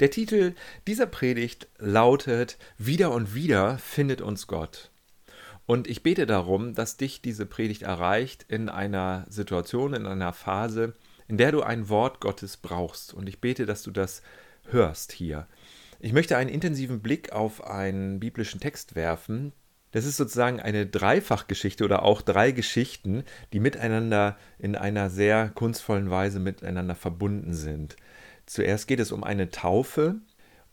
Der 0.00 0.10
Titel 0.10 0.54
dieser 0.86 1.06
Predigt 1.06 1.68
lautet 1.78 2.58
Wieder 2.76 3.12
und 3.12 3.34
wieder 3.34 3.78
findet 3.78 4.20
uns 4.20 4.46
Gott. 4.46 4.90
Und 5.64 5.88
ich 5.88 6.02
bete 6.02 6.26
darum, 6.26 6.74
dass 6.74 6.98
dich 6.98 7.22
diese 7.22 7.46
Predigt 7.46 7.82
erreicht 7.82 8.44
in 8.48 8.68
einer 8.68 9.24
Situation, 9.30 9.94
in 9.94 10.04
einer 10.04 10.34
Phase, 10.34 10.94
in 11.28 11.38
der 11.38 11.50
du 11.50 11.62
ein 11.62 11.88
Wort 11.88 12.20
Gottes 12.20 12.58
brauchst. 12.58 13.14
Und 13.14 13.26
ich 13.26 13.40
bete, 13.40 13.64
dass 13.64 13.82
du 13.82 13.90
das 13.90 14.20
hörst 14.66 15.12
hier. 15.12 15.46
Ich 15.98 16.12
möchte 16.12 16.36
einen 16.36 16.50
intensiven 16.50 17.00
Blick 17.00 17.32
auf 17.32 17.66
einen 17.66 18.20
biblischen 18.20 18.60
Text 18.60 18.96
werfen. 18.96 19.54
Das 19.92 20.04
ist 20.04 20.18
sozusagen 20.18 20.60
eine 20.60 20.84
Dreifachgeschichte 20.84 21.84
oder 21.84 22.02
auch 22.02 22.20
drei 22.20 22.50
Geschichten, 22.50 23.24
die 23.54 23.60
miteinander 23.60 24.36
in 24.58 24.76
einer 24.76 25.08
sehr 25.08 25.48
kunstvollen 25.54 26.10
Weise 26.10 26.38
miteinander 26.38 26.94
verbunden 26.94 27.54
sind. 27.54 27.96
Zuerst 28.46 28.86
geht 28.86 29.00
es 29.00 29.12
um 29.12 29.24
eine 29.24 29.50
Taufe 29.50 30.16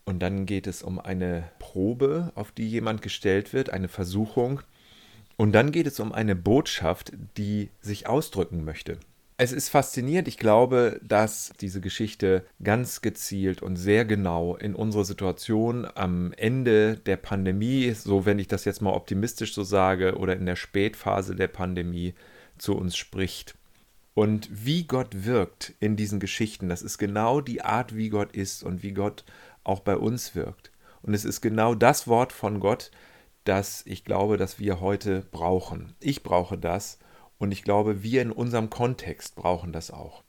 und 0.04 0.20
dann 0.20 0.46
geht 0.46 0.66
es 0.66 0.82
um 0.82 0.98
eine 0.98 1.50
Probe, 1.58 2.32
auf 2.34 2.52
die 2.52 2.68
jemand 2.68 3.02
gestellt 3.02 3.52
wird, 3.52 3.70
eine 3.70 3.88
Versuchung. 3.88 4.60
Und 5.36 5.52
dann 5.52 5.72
geht 5.72 5.86
es 5.86 5.98
um 5.98 6.12
eine 6.12 6.36
Botschaft, 6.36 7.12
die 7.36 7.70
sich 7.80 8.06
ausdrücken 8.06 8.64
möchte. 8.64 8.98
Es 9.36 9.50
ist 9.50 9.68
faszinierend. 9.68 10.28
Ich 10.28 10.38
glaube, 10.38 11.00
dass 11.02 11.52
diese 11.60 11.80
Geschichte 11.80 12.46
ganz 12.62 13.02
gezielt 13.02 13.62
und 13.62 13.74
sehr 13.74 14.04
genau 14.04 14.54
in 14.54 14.76
unsere 14.76 15.04
Situation 15.04 15.88
am 15.96 16.32
Ende 16.34 16.96
der 16.98 17.16
Pandemie, 17.16 17.92
so 17.94 18.26
wenn 18.26 18.38
ich 18.38 18.46
das 18.46 18.64
jetzt 18.64 18.80
mal 18.80 18.92
optimistisch 18.92 19.52
so 19.52 19.64
sage, 19.64 20.18
oder 20.18 20.36
in 20.36 20.46
der 20.46 20.54
Spätphase 20.54 21.34
der 21.34 21.48
Pandemie 21.48 22.14
zu 22.58 22.76
uns 22.76 22.96
spricht. 22.96 23.56
Und 24.14 24.48
wie 24.52 24.84
Gott 24.84 25.24
wirkt 25.24 25.74
in 25.80 25.96
diesen 25.96 26.20
Geschichten, 26.20 26.68
das 26.68 26.82
ist 26.82 26.98
genau 26.98 27.40
die 27.40 27.62
Art, 27.62 27.96
wie 27.96 28.10
Gott 28.10 28.32
ist 28.32 28.62
und 28.62 28.84
wie 28.84 28.92
Gott 28.92 29.24
auch 29.64 29.80
bei 29.80 29.96
uns 29.96 30.36
wirkt. 30.36 30.70
Und 31.02 31.14
es 31.14 31.24
ist 31.24 31.40
genau 31.40 31.74
das 31.74 32.06
Wort 32.06 32.32
von 32.32 32.60
Gott, 32.60 32.92
das 33.42 33.82
ich 33.86 34.04
glaube, 34.04 34.36
dass 34.36 34.58
wir 34.60 34.80
heute 34.80 35.26
brauchen. 35.32 35.94
Ich 36.00 36.22
brauche 36.22 36.56
das 36.56 36.98
und 37.38 37.50
ich 37.50 37.64
glaube, 37.64 38.02
wir 38.02 38.22
in 38.22 38.30
unserem 38.30 38.70
Kontext 38.70 39.34
brauchen 39.34 39.72
das 39.72 39.90
auch. 39.90 40.22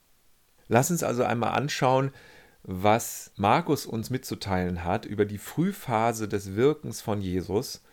Lass 0.67 0.89
uns 0.89 1.03
also 1.03 1.23
einmal 1.23 1.51
anschauen, 1.51 2.11
was 2.63 3.31
Markus 3.35 3.85
uns 3.85 4.09
mitzuteilen 4.09 4.83
hat 4.83 5.05
über 5.05 5.25
die 5.25 5.37
Frühphase 5.37 6.27
des 6.27 6.55
Wirkens 6.55 7.01
von 7.01 7.21
Jesus, 7.21 7.83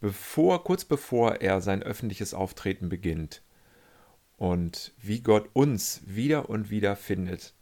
bevor, 0.00 0.62
kurz 0.62 0.84
bevor 0.84 1.36
er 1.36 1.62
sein 1.62 1.82
öffentliches 1.82 2.34
Auftreten 2.34 2.90
beginnt 2.90 3.42
und 4.38 4.94
wie 5.02 5.20
Gott 5.20 5.50
uns 5.52 6.00
wieder 6.06 6.48
und 6.48 6.70
wieder 6.70 6.96
findet, 6.96 7.52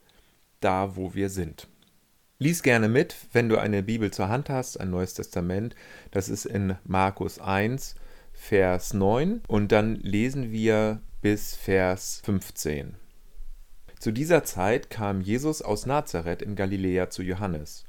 da 0.60 0.94
wo 0.94 1.14
wir 1.14 1.30
sind. 1.30 1.66
Lies 2.38 2.62
gerne 2.62 2.88
mit, 2.88 3.16
wenn 3.32 3.48
du 3.48 3.58
eine 3.58 3.82
Bibel 3.82 4.12
zur 4.12 4.28
Hand 4.28 4.50
hast, 4.50 4.78
ein 4.78 4.90
Neues 4.90 5.14
Testament. 5.14 5.74
Das 6.10 6.28
ist 6.28 6.44
in 6.44 6.76
Markus 6.84 7.38
1, 7.38 7.94
Vers 8.32 8.92
9 8.92 9.40
und 9.48 9.72
dann 9.72 9.96
lesen 9.96 10.52
wir 10.52 11.00
bis 11.22 11.54
Vers 11.54 12.20
15. 12.24 12.96
Zu 13.98 14.12
dieser 14.12 14.44
Zeit 14.44 14.90
kam 14.90 15.22
Jesus 15.22 15.62
aus 15.62 15.86
Nazareth 15.86 16.42
in 16.42 16.54
Galiläa 16.54 17.08
zu 17.08 17.22
Johannes. 17.22 17.84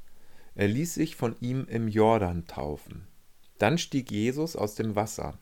Er 0.54 0.68
ließ 0.68 0.94
sich 0.94 1.14
von 1.14 1.36
ihm 1.40 1.66
im 1.68 1.86
Jordan 1.86 2.46
taufen. 2.46 3.06
Dann 3.58 3.76
stieg 3.76 4.10
Jesus 4.10 4.56
aus 4.56 4.74
dem 4.74 4.96
Wasser. 4.96 5.38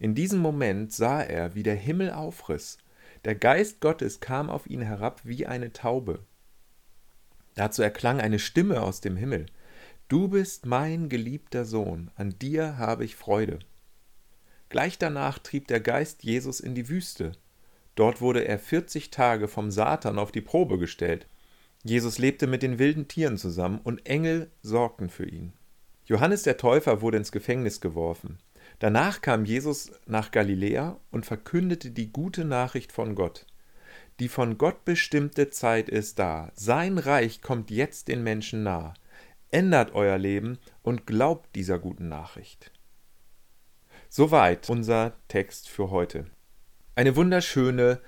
In 0.00 0.14
diesem 0.14 0.40
Moment 0.40 0.92
sah 0.92 1.22
er, 1.22 1.54
wie 1.54 1.62
der 1.62 1.76
Himmel 1.76 2.10
aufriss. 2.10 2.78
Der 3.26 3.34
Geist 3.34 3.80
Gottes 3.80 4.20
kam 4.20 4.48
auf 4.48 4.66
ihn 4.66 4.80
herab 4.80 5.20
wie 5.24 5.46
eine 5.46 5.74
Taube. 5.74 6.20
Dazu 7.54 7.82
erklang 7.82 8.18
eine 8.18 8.38
Stimme 8.38 8.80
aus 8.80 9.02
dem 9.02 9.16
Himmel. 9.16 9.46
Du 10.08 10.28
bist 10.28 10.64
mein 10.64 11.10
geliebter 11.10 11.66
Sohn, 11.66 12.10
an 12.16 12.34
dir 12.38 12.78
habe 12.78 13.04
ich 13.04 13.14
Freude. 13.14 13.58
Gleich 14.70 14.98
danach 14.98 15.38
trieb 15.38 15.68
der 15.68 15.80
Geist 15.80 16.24
Jesus 16.24 16.60
in 16.60 16.74
die 16.74 16.88
Wüste. 16.88 17.32
Dort 17.94 18.22
wurde 18.22 18.46
er 18.46 18.58
vierzig 18.58 19.10
Tage 19.10 19.48
vom 19.48 19.70
Satan 19.70 20.18
auf 20.18 20.32
die 20.32 20.40
Probe 20.40 20.78
gestellt. 20.78 21.26
Jesus 21.84 22.16
lebte 22.16 22.46
mit 22.46 22.62
den 22.62 22.78
wilden 22.78 23.06
Tieren 23.06 23.36
zusammen 23.36 23.80
und 23.84 24.06
Engel 24.06 24.50
sorgten 24.62 25.10
für 25.10 25.28
ihn. 25.28 25.52
Johannes 26.06 26.42
der 26.44 26.56
Täufer 26.56 27.02
wurde 27.02 27.18
ins 27.18 27.32
Gefängnis 27.32 27.82
geworfen. 27.82 28.38
Danach 28.80 29.20
kam 29.20 29.44
Jesus 29.44 29.92
nach 30.06 30.30
Galiläa 30.30 30.98
und 31.10 31.26
verkündete 31.26 31.90
die 31.90 32.10
gute 32.10 32.46
Nachricht 32.46 32.92
von 32.92 33.14
Gott. 33.14 33.46
Die 34.18 34.28
von 34.28 34.56
Gott 34.56 34.86
bestimmte 34.86 35.50
Zeit 35.50 35.90
ist 35.90 36.18
da. 36.18 36.50
Sein 36.54 36.96
Reich 36.96 37.42
kommt 37.42 37.70
jetzt 37.70 38.08
den 38.08 38.22
Menschen 38.22 38.62
nah. 38.62 38.94
Ändert 39.50 39.92
euer 39.94 40.16
Leben 40.16 40.58
und 40.82 41.06
glaubt 41.06 41.54
dieser 41.56 41.78
guten 41.78 42.08
Nachricht. 42.08 42.72
Soweit 44.08 44.70
unser 44.70 45.12
Text 45.28 45.68
für 45.68 45.90
heute. 45.90 46.26
Eine 46.94 47.16
wunderschöne 47.16 48.00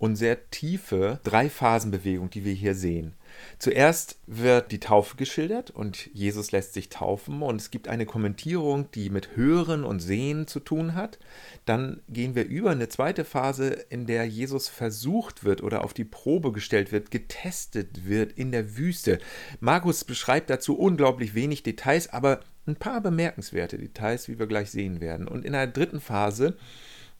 und 0.00 0.16
sehr 0.16 0.50
tiefe 0.50 1.20
Drei-Phasen-Bewegung, 1.24 2.30
die 2.30 2.44
wir 2.46 2.54
hier 2.54 2.74
sehen. 2.74 3.12
Zuerst 3.58 4.18
wird 4.26 4.72
die 4.72 4.80
Taufe 4.80 5.16
geschildert 5.16 5.70
und 5.70 6.08
Jesus 6.14 6.52
lässt 6.52 6.72
sich 6.72 6.88
taufen 6.88 7.42
und 7.42 7.60
es 7.60 7.70
gibt 7.70 7.86
eine 7.86 8.06
Kommentierung, 8.06 8.90
die 8.92 9.10
mit 9.10 9.36
Hören 9.36 9.84
und 9.84 10.00
Sehen 10.00 10.46
zu 10.46 10.58
tun 10.58 10.94
hat. 10.94 11.18
Dann 11.66 12.00
gehen 12.08 12.34
wir 12.34 12.46
über 12.46 12.70
eine 12.70 12.88
zweite 12.88 13.24
Phase, 13.24 13.68
in 13.90 14.06
der 14.06 14.24
Jesus 14.24 14.68
versucht 14.68 15.44
wird 15.44 15.62
oder 15.62 15.84
auf 15.84 15.92
die 15.92 16.04
Probe 16.04 16.50
gestellt 16.50 16.92
wird, 16.92 17.10
getestet 17.10 18.06
wird 18.06 18.32
in 18.32 18.52
der 18.52 18.78
Wüste. 18.78 19.18
Markus 19.60 20.04
beschreibt 20.04 20.48
dazu 20.48 20.78
unglaublich 20.78 21.34
wenig 21.34 21.62
Details, 21.62 22.10
aber 22.10 22.40
ein 22.66 22.76
paar 22.76 23.02
bemerkenswerte 23.02 23.76
Details, 23.76 24.28
wie 24.28 24.38
wir 24.38 24.46
gleich 24.46 24.70
sehen 24.70 25.02
werden. 25.02 25.28
Und 25.28 25.44
in 25.44 25.52
der 25.52 25.66
dritten 25.66 26.00
Phase 26.00 26.56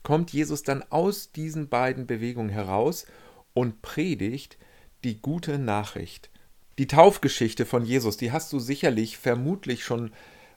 kommt 0.03 0.33
Jesus 0.33 0.63
dann 0.63 0.83
aus 0.91 1.33
diesen 1.33 1.69
beiden 1.69 2.07
Bewegungen 2.07 2.51
heraus 2.51 3.07
und 3.55 3.83
predigt 3.83 4.59
die 5.05 5.21
gute 5.21 5.59
Nachricht. 5.59 6.31
Die 6.79 6.87
Taufgeschichte 6.87 7.67
von 7.67 7.85
Jesus, 7.85 8.17
die 8.17 8.33
hast 8.33 8.53
du 8.53 8.59
sicherlich 8.59 9.19
vermutlich 9.19 9.85
schon 9.85 10.13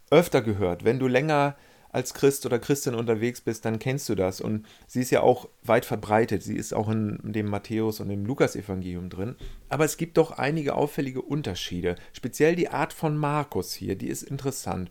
öfter 0.09 0.41
gehört. 0.41 0.83
Wenn 0.83 0.99
du 0.99 1.07
länger 1.07 1.55
als 1.89 2.13
Christ 2.13 2.45
oder 2.45 2.59
Christin 2.59 2.95
unterwegs 2.95 3.41
bist, 3.41 3.65
dann 3.65 3.77
kennst 3.77 4.09
du 4.09 4.15
das. 4.15 4.41
Und 4.41 4.65
sie 4.87 5.01
ist 5.01 5.11
ja 5.11 5.21
auch 5.21 5.47
weit 5.61 5.85
verbreitet. 5.85 6.41
Sie 6.41 6.55
ist 6.55 6.73
auch 6.73 6.89
in 6.89 7.19
dem 7.23 7.47
Matthäus- 7.47 7.99
und 7.99 8.09
dem 8.09 8.25
Lukas-Evangelium 8.25 9.09
drin. 9.09 9.35
Aber 9.69 9.85
es 9.85 9.97
gibt 9.97 10.17
doch 10.17 10.31
einige 10.31 10.75
auffällige 10.75 11.21
Unterschiede. 11.21 11.95
Speziell 12.11 12.55
die 12.55 12.69
Art 12.69 12.93
von 12.93 13.15
Markus 13.15 13.73
hier, 13.73 13.95
die 13.95 14.07
ist 14.07 14.23
interessant. 14.23 14.89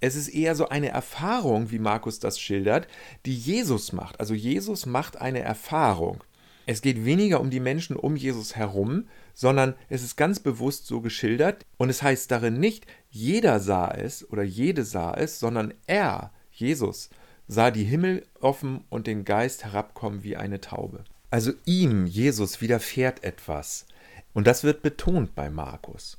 Es 0.00 0.14
ist 0.14 0.28
eher 0.28 0.54
so 0.54 0.68
eine 0.68 0.88
Erfahrung, 0.88 1.70
wie 1.70 1.78
Markus 1.78 2.20
das 2.20 2.38
schildert, 2.38 2.86
die 3.26 3.34
Jesus 3.34 3.92
macht. 3.92 4.20
Also 4.20 4.34
Jesus 4.34 4.86
macht 4.86 5.20
eine 5.20 5.40
Erfahrung. 5.40 6.22
Es 6.66 6.82
geht 6.82 7.04
weniger 7.04 7.40
um 7.40 7.50
die 7.50 7.60
Menschen 7.60 7.96
um 7.96 8.14
Jesus 8.14 8.54
herum, 8.54 9.08
sondern 9.34 9.74
es 9.88 10.02
ist 10.02 10.16
ganz 10.16 10.38
bewusst 10.38 10.86
so 10.86 11.00
geschildert 11.00 11.64
und 11.78 11.88
es 11.88 12.02
heißt 12.02 12.30
darin 12.30 12.60
nicht, 12.60 12.86
jeder 13.08 13.58
sah 13.58 13.90
es 13.90 14.28
oder 14.30 14.42
jede 14.42 14.84
sah 14.84 15.14
es, 15.14 15.40
sondern 15.40 15.72
er, 15.86 16.30
Jesus, 16.52 17.08
sah 17.46 17.70
die 17.70 17.84
Himmel 17.84 18.26
offen 18.40 18.84
und 18.90 19.06
den 19.06 19.24
Geist 19.24 19.64
herabkommen 19.64 20.22
wie 20.22 20.36
eine 20.36 20.60
Taube. 20.60 21.04
Also 21.30 21.52
ihm, 21.64 22.06
Jesus, 22.06 22.60
widerfährt 22.60 23.24
etwas. 23.24 23.86
Und 24.34 24.46
das 24.46 24.62
wird 24.62 24.82
betont 24.82 25.34
bei 25.34 25.48
Markus. 25.50 26.16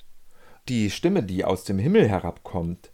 Die 0.67 0.89
Stimme, 0.89 1.23
die 1.23 1.45
aus 1.45 1.63
dem 1.63 1.77
Himmel 1.79 2.09
herabkommt, 2.09 2.89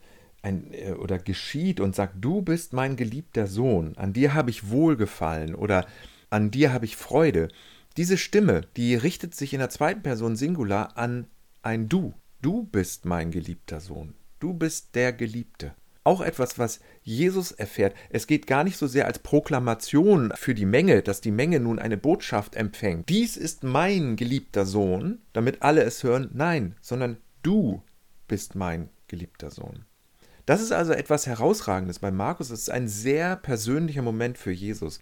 ein, 0.45 0.71
äh, 0.73 0.91
oder 0.91 1.17
geschieht 1.19 1.79
und 1.79 1.95
sagt, 1.95 2.15
du 2.21 2.41
bist 2.41 2.71
mein 2.71 2.95
geliebter 2.95 3.47
Sohn, 3.47 3.97
an 3.97 4.13
dir 4.13 4.33
habe 4.33 4.51
ich 4.51 4.69
Wohlgefallen 4.69 5.55
oder 5.55 5.85
an 6.29 6.51
dir 6.51 6.71
habe 6.71 6.85
ich 6.85 6.95
Freude. 6.95 7.49
Diese 7.97 8.17
Stimme, 8.17 8.61
die 8.77 8.95
richtet 8.95 9.35
sich 9.35 9.53
in 9.53 9.59
der 9.59 9.69
zweiten 9.69 10.03
Person 10.03 10.35
Singular 10.35 10.97
an 10.97 11.27
ein 11.61 11.89
Du. 11.89 12.13
Du 12.41 12.63
bist 12.63 13.05
mein 13.05 13.31
geliebter 13.31 13.79
Sohn. 13.79 14.13
Du 14.39 14.53
bist 14.53 14.95
der 14.95 15.13
Geliebte. 15.13 15.73
Auch 16.03 16.21
etwas, 16.21 16.59
was 16.59 16.81
Jesus 17.01 17.51
erfährt. 17.51 17.95
Es 18.11 18.27
geht 18.27 18.45
gar 18.45 18.63
nicht 18.63 18.77
so 18.77 18.85
sehr 18.85 19.07
als 19.07 19.17
Proklamation 19.19 20.31
für 20.35 20.53
die 20.53 20.67
Menge, 20.67 21.01
dass 21.01 21.21
die 21.21 21.31
Menge 21.31 21.59
nun 21.59 21.79
eine 21.79 21.97
Botschaft 21.97 22.55
empfängt. 22.55 23.09
Dies 23.09 23.37
ist 23.37 23.63
mein 23.63 24.15
geliebter 24.15 24.67
Sohn, 24.67 25.23
damit 25.33 25.63
alle 25.63 25.81
es 25.81 26.03
hören. 26.03 26.29
Nein, 26.33 26.75
sondern 26.81 27.17
du 27.41 27.81
bist 28.27 28.53
mein 28.53 28.89
geliebter 29.07 29.49
Sohn. 29.49 29.85
Das 30.45 30.61
ist 30.61 30.71
also 30.71 30.93
etwas 30.93 31.25
Herausragendes 31.25 31.99
bei 31.99 32.11
Markus. 32.11 32.51
Es 32.51 32.61
ist 32.61 32.69
ein 32.69 32.87
sehr 32.87 33.35
persönlicher 33.35 34.03
Moment 34.03 34.37
für 34.37 34.51
Jesus. 34.51 34.99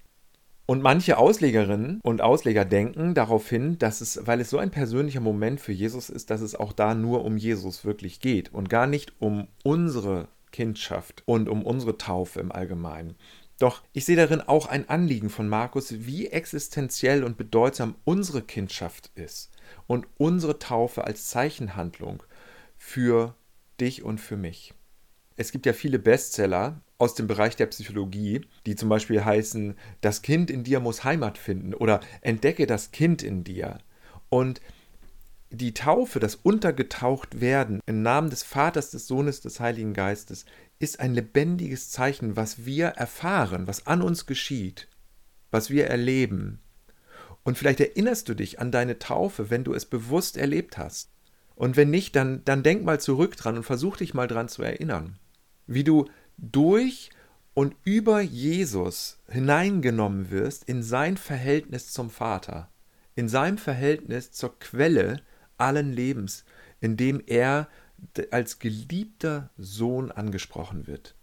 Und 0.65 0.81
manche 0.81 1.17
Auslegerinnen 1.17 1.99
und 2.01 2.21
Ausleger 2.21 2.63
denken 2.63 3.13
darauf 3.13 3.49
hin, 3.49 3.77
dass 3.77 3.99
es, 3.99 4.25
weil 4.25 4.39
es 4.39 4.49
so 4.49 4.57
ein 4.57 4.71
persönlicher 4.71 5.19
Moment 5.19 5.59
für 5.59 5.73
Jesus 5.73 6.09
ist, 6.09 6.29
dass 6.29 6.39
es 6.39 6.55
auch 6.55 6.71
da 6.71 6.93
nur 6.95 7.25
um 7.25 7.35
Jesus 7.35 7.83
wirklich 7.83 8.21
geht 8.21 8.53
und 8.53 8.69
gar 8.69 8.87
nicht 8.87 9.13
um 9.19 9.49
unsere 9.63 10.29
Kindschaft 10.53 11.23
und 11.25 11.49
um 11.49 11.63
unsere 11.63 11.97
Taufe 11.97 12.39
im 12.39 12.53
Allgemeinen. 12.53 13.17
Doch 13.59 13.83
ich 13.91 14.05
sehe 14.05 14.15
darin 14.15 14.39
auch 14.39 14.67
ein 14.67 14.87
Anliegen 14.87 15.29
von 15.29 15.49
Markus, 15.49 16.05
wie 16.05 16.27
existenziell 16.27 17.25
und 17.25 17.37
bedeutsam 17.37 17.95
unsere 18.05 18.41
Kindschaft 18.41 19.11
ist 19.15 19.51
und 19.87 20.07
unsere 20.17 20.59
Taufe 20.59 21.03
als 21.03 21.27
Zeichenhandlung 21.27 22.23
für 22.77 23.35
dich 23.81 24.03
und 24.03 24.19
für 24.19 24.37
mich. 24.37 24.73
Es 25.35 25.51
gibt 25.51 25.65
ja 25.65 25.73
viele 25.73 25.99
Bestseller 25.99 26.81
aus 26.97 27.15
dem 27.15 27.27
Bereich 27.27 27.55
der 27.55 27.65
Psychologie, 27.67 28.45
die 28.65 28.75
zum 28.75 28.89
Beispiel 28.89 29.25
heißen, 29.25 29.75
das 30.01 30.21
Kind 30.21 30.49
in 30.49 30.63
dir 30.63 30.79
muss 30.79 31.03
Heimat 31.03 31.37
finden 31.37 31.73
oder 31.73 31.99
entdecke 32.21 32.67
das 32.67 32.91
Kind 32.91 33.23
in 33.23 33.43
dir. 33.43 33.79
Und 34.29 34.61
die 35.49 35.73
Taufe, 35.73 36.19
das 36.19 36.35
Untergetauchtwerden 36.35 37.79
im 37.85 38.01
Namen 38.01 38.29
des 38.29 38.43
Vaters, 38.43 38.89
des 38.89 39.07
Sohnes, 39.07 39.41
des 39.41 39.59
Heiligen 39.59 39.93
Geistes, 39.93 40.45
ist 40.79 40.99
ein 40.99 41.13
lebendiges 41.13 41.89
Zeichen, 41.89 42.35
was 42.35 42.65
wir 42.65 42.87
erfahren, 42.87 43.67
was 43.67 43.85
an 43.85 44.01
uns 44.01 44.25
geschieht, 44.25 44.87
was 45.51 45.69
wir 45.69 45.87
erleben. 45.87 46.59
Und 47.43 47.57
vielleicht 47.57 47.81
erinnerst 47.81 48.29
du 48.29 48.33
dich 48.33 48.59
an 48.59 48.71
deine 48.71 48.99
Taufe, 48.99 49.49
wenn 49.49 49.63
du 49.63 49.73
es 49.73 49.85
bewusst 49.85 50.37
erlebt 50.37 50.77
hast. 50.77 51.11
Und 51.55 51.75
wenn 51.75 51.89
nicht, 51.89 52.15
dann, 52.15 52.43
dann 52.45 52.63
denk 52.63 52.83
mal 52.83 52.99
zurück 52.99 53.35
dran 53.37 53.57
und 53.57 53.63
versuch 53.63 53.97
dich 53.97 54.13
mal 54.13 54.27
dran 54.27 54.49
zu 54.49 54.63
erinnern. 54.63 55.19
Wie 55.67 55.83
du 55.83 56.09
durch 56.37 57.09
und 57.53 57.75
über 57.83 58.21
Jesus 58.21 59.19
hineingenommen 59.27 60.31
wirst 60.31 60.63
in 60.67 60.83
sein 60.83 61.17
Verhältnis 61.17 61.91
zum 61.91 62.09
Vater, 62.09 62.69
in 63.15 63.29
seinem 63.29 63.57
Verhältnis 63.57 64.31
zur 64.31 64.57
Quelle 64.59 65.21
allen 65.57 65.93
Lebens, 65.93 66.45
in 66.81 66.97
dem 66.97 67.21
er 67.25 67.67
als 68.31 68.59
geliebter 68.59 69.51
Sohn 69.57 70.11
angesprochen 70.11 70.87
wird. 70.87 71.15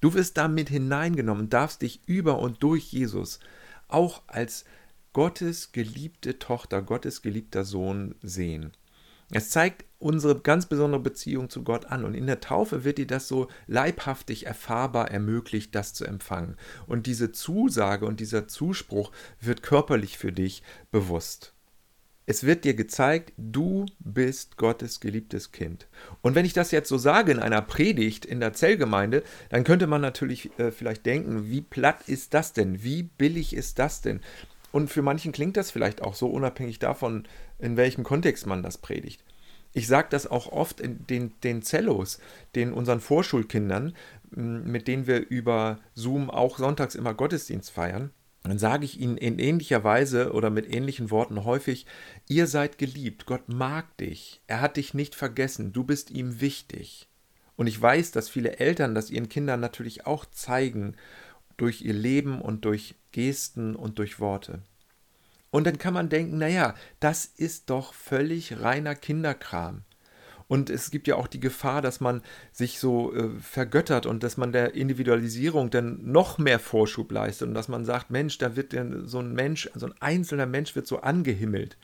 Du 0.00 0.14
wirst 0.14 0.36
damit 0.36 0.68
hineingenommen, 0.68 1.48
darfst 1.48 1.82
dich 1.82 2.02
über 2.06 2.38
und 2.38 2.62
durch 2.62 2.92
Jesus 2.92 3.40
auch 3.88 4.22
als 4.26 4.64
Gottes 5.12 5.72
geliebte 5.72 6.38
Tochter, 6.38 6.82
Gottes 6.82 7.22
geliebter 7.22 7.64
Sohn 7.64 8.14
sehen. 8.22 8.72
Es 9.30 9.50
zeigt 9.50 9.84
unsere 9.98 10.40
ganz 10.40 10.66
besondere 10.66 11.00
Beziehung 11.00 11.50
zu 11.50 11.64
Gott 11.64 11.86
an. 11.86 12.04
Und 12.04 12.14
in 12.14 12.26
der 12.26 12.40
Taufe 12.40 12.84
wird 12.84 12.98
dir 12.98 13.06
das 13.06 13.28
so 13.28 13.48
leibhaftig 13.66 14.46
erfahrbar 14.46 15.10
ermöglicht, 15.10 15.74
das 15.74 15.94
zu 15.94 16.04
empfangen. 16.04 16.56
Und 16.86 17.06
diese 17.06 17.32
Zusage 17.32 18.06
und 18.06 18.20
dieser 18.20 18.48
Zuspruch 18.48 19.10
wird 19.40 19.62
körperlich 19.62 20.18
für 20.18 20.32
dich 20.32 20.62
bewusst. 20.90 21.52
Es 22.30 22.44
wird 22.44 22.64
dir 22.64 22.74
gezeigt, 22.74 23.32
du 23.38 23.86
bist 24.00 24.58
Gottes 24.58 25.00
geliebtes 25.00 25.50
Kind. 25.50 25.88
Und 26.20 26.34
wenn 26.34 26.44
ich 26.44 26.52
das 26.52 26.72
jetzt 26.72 26.90
so 26.90 26.98
sage 26.98 27.32
in 27.32 27.38
einer 27.38 27.62
Predigt 27.62 28.26
in 28.26 28.38
der 28.38 28.52
Zellgemeinde, 28.52 29.22
dann 29.48 29.64
könnte 29.64 29.86
man 29.86 30.02
natürlich 30.02 30.50
äh, 30.58 30.70
vielleicht 30.70 31.06
denken, 31.06 31.48
wie 31.48 31.62
platt 31.62 32.06
ist 32.06 32.34
das 32.34 32.52
denn? 32.52 32.82
Wie 32.82 33.04
billig 33.04 33.54
ist 33.54 33.78
das 33.78 34.02
denn? 34.02 34.20
Und 34.72 34.90
für 34.90 35.00
manchen 35.00 35.32
klingt 35.32 35.56
das 35.56 35.70
vielleicht 35.70 36.02
auch 36.02 36.14
so, 36.14 36.28
unabhängig 36.28 36.78
davon, 36.78 37.26
in 37.58 37.78
welchem 37.78 38.04
Kontext 38.04 38.46
man 38.46 38.62
das 38.62 38.76
predigt. 38.76 39.24
Ich 39.72 39.86
sage 39.86 40.08
das 40.10 40.26
auch 40.26 40.50
oft 40.50 40.80
den, 40.80 41.32
den 41.42 41.62
Zellos, 41.62 42.18
den 42.54 42.72
unseren 42.72 43.00
Vorschulkindern, 43.00 43.94
mit 44.30 44.88
denen 44.88 45.06
wir 45.06 45.28
über 45.28 45.78
Zoom 45.94 46.30
auch 46.30 46.58
sonntags 46.58 46.94
immer 46.94 47.14
Gottesdienst 47.14 47.70
feiern 47.70 48.10
dann 48.48 48.58
sage 48.58 48.84
ich 48.84 48.98
ihnen 48.98 49.18
in 49.18 49.38
ähnlicher 49.38 49.84
Weise 49.84 50.32
oder 50.32 50.50
mit 50.50 50.72
ähnlichen 50.72 51.10
Worten 51.10 51.44
häufig, 51.44 51.86
ihr 52.28 52.46
seid 52.46 52.78
geliebt, 52.78 53.26
Gott 53.26 53.48
mag 53.48 53.96
dich, 53.98 54.40
er 54.46 54.60
hat 54.60 54.76
dich 54.76 54.94
nicht 54.94 55.14
vergessen, 55.14 55.72
du 55.72 55.84
bist 55.84 56.10
ihm 56.10 56.40
wichtig. 56.40 57.08
Und 57.56 57.66
ich 57.66 57.80
weiß, 57.80 58.12
dass 58.12 58.28
viele 58.28 58.58
Eltern 58.58 58.94
das 58.94 59.10
ihren 59.10 59.28
Kindern 59.28 59.60
natürlich 59.60 60.06
auch 60.06 60.24
zeigen, 60.26 60.94
durch 61.56 61.82
ihr 61.82 61.92
Leben 61.92 62.40
und 62.40 62.64
durch 62.64 62.94
Gesten 63.10 63.74
und 63.74 63.98
durch 63.98 64.20
Worte. 64.20 64.62
Und 65.50 65.66
dann 65.66 65.78
kann 65.78 65.94
man 65.94 66.08
denken, 66.08 66.38
naja, 66.38 66.74
das 67.00 67.24
ist 67.24 67.70
doch 67.70 67.94
völlig 67.94 68.60
reiner 68.60 68.94
Kinderkram. 68.94 69.82
Und 70.48 70.70
es 70.70 70.90
gibt 70.90 71.06
ja 71.06 71.16
auch 71.16 71.26
die 71.26 71.40
Gefahr, 71.40 71.82
dass 71.82 72.00
man 72.00 72.22
sich 72.52 72.80
so 72.80 73.14
äh, 73.14 73.28
vergöttert 73.38 74.06
und 74.06 74.22
dass 74.22 74.38
man 74.38 74.50
der 74.50 74.74
Individualisierung 74.74 75.68
dann 75.68 76.10
noch 76.10 76.38
mehr 76.38 76.58
Vorschub 76.58 77.12
leistet 77.12 77.48
und 77.48 77.54
dass 77.54 77.68
man 77.68 77.84
sagt, 77.84 78.10
Mensch, 78.10 78.38
da 78.38 78.56
wird 78.56 78.74
so 79.04 79.18
ein 79.20 79.34
Mensch, 79.34 79.70
so 79.74 79.86
ein 79.86 79.94
einzelner 80.00 80.46
Mensch 80.46 80.74
wird 80.74 80.86
so 80.86 81.00
angehimmelt. 81.00 81.76